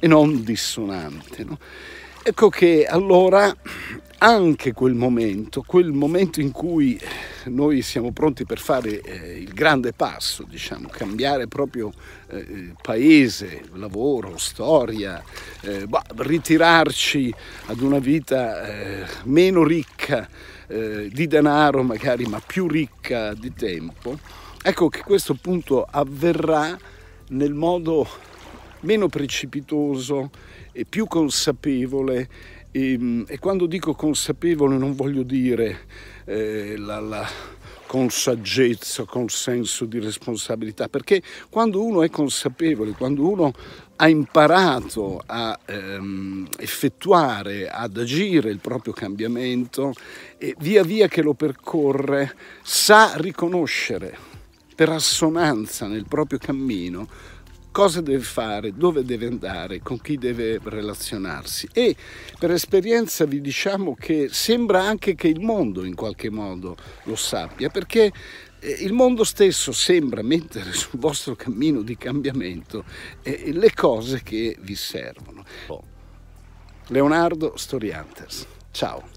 e 0.00 0.06
non 0.08 0.42
dissonante. 0.42 1.44
No? 1.44 1.58
Ecco 2.28 2.50
che 2.50 2.84
allora 2.84 3.56
anche 4.18 4.74
quel 4.74 4.92
momento, 4.92 5.62
quel 5.66 5.92
momento 5.92 6.42
in 6.42 6.50
cui 6.50 7.00
noi 7.44 7.80
siamo 7.80 8.12
pronti 8.12 8.44
per 8.44 8.58
fare 8.58 9.00
eh, 9.00 9.38
il 9.38 9.54
grande 9.54 9.94
passo, 9.94 10.44
diciamo, 10.46 10.90
cambiare 10.90 11.48
proprio 11.48 11.90
eh, 12.28 12.74
paese, 12.82 13.62
lavoro, 13.76 14.36
storia, 14.36 15.24
eh, 15.62 15.86
bah, 15.86 16.04
ritirarci 16.16 17.34
ad 17.68 17.80
una 17.80 17.98
vita 17.98 18.62
eh, 18.62 19.06
meno 19.24 19.64
ricca 19.64 20.28
eh, 20.66 21.08
di 21.10 21.26
denaro 21.26 21.82
magari, 21.82 22.26
ma 22.26 22.42
più 22.46 22.68
ricca 22.68 23.32
di 23.32 23.54
tempo, 23.54 24.18
ecco 24.60 24.90
che 24.90 25.00
questo 25.00 25.32
appunto 25.32 25.82
avverrà 25.82 26.76
nel 27.28 27.54
modo 27.54 28.06
meno 28.80 29.08
precipitoso 29.08 30.30
e 30.78 30.84
più 30.84 31.06
consapevole 31.06 32.28
e, 32.70 32.92
ehm, 32.92 33.24
e, 33.26 33.40
quando 33.40 33.66
dico 33.66 33.94
consapevole 33.94 34.76
non 34.76 34.94
voglio 34.94 35.24
dire 35.24 35.86
eh, 36.24 36.76
la, 36.76 37.00
la, 37.00 37.28
con 37.84 38.10
saggezza, 38.10 39.02
con 39.02 39.28
senso 39.28 39.86
di 39.86 39.98
responsabilità, 39.98 40.88
perché 40.88 41.20
quando 41.50 41.82
uno 41.82 42.04
è 42.04 42.10
consapevole, 42.10 42.92
quando 42.92 43.28
uno 43.28 43.52
ha 43.96 44.08
imparato 44.08 45.20
a 45.26 45.58
ehm, 45.64 46.46
effettuare, 46.58 47.68
ad 47.68 47.96
agire 47.96 48.50
il 48.50 48.60
proprio 48.60 48.92
cambiamento, 48.92 49.92
e 50.36 50.54
via 50.60 50.84
via 50.84 51.08
che 51.08 51.22
lo 51.22 51.34
percorre 51.34 52.36
sa 52.62 53.14
riconoscere 53.16 54.16
per 54.76 54.90
assonanza 54.90 55.88
nel 55.88 56.06
proprio 56.06 56.38
cammino 56.38 57.08
cosa 57.70 58.00
deve 58.00 58.22
fare, 58.22 58.74
dove 58.74 59.04
deve 59.04 59.26
andare, 59.26 59.80
con 59.80 60.00
chi 60.00 60.16
deve 60.16 60.58
relazionarsi. 60.62 61.68
E 61.72 61.94
per 62.38 62.50
esperienza 62.50 63.24
vi 63.24 63.40
diciamo 63.40 63.94
che 63.94 64.28
sembra 64.30 64.82
anche 64.82 65.14
che 65.14 65.28
il 65.28 65.40
mondo 65.40 65.84
in 65.84 65.94
qualche 65.94 66.30
modo 66.30 66.76
lo 67.04 67.16
sappia, 67.16 67.68
perché 67.68 68.12
eh, 68.60 68.70
il 68.80 68.92
mondo 68.92 69.24
stesso 69.24 69.72
sembra 69.72 70.22
mettere 70.22 70.72
sul 70.72 70.98
vostro 70.98 71.36
cammino 71.36 71.82
di 71.82 71.96
cambiamento 71.96 72.84
eh, 73.22 73.52
le 73.52 73.72
cose 73.74 74.22
che 74.22 74.56
vi 74.60 74.74
servono. 74.74 75.44
Leonardo 76.88 77.52
Storiantes, 77.56 78.46
ciao. 78.70 79.16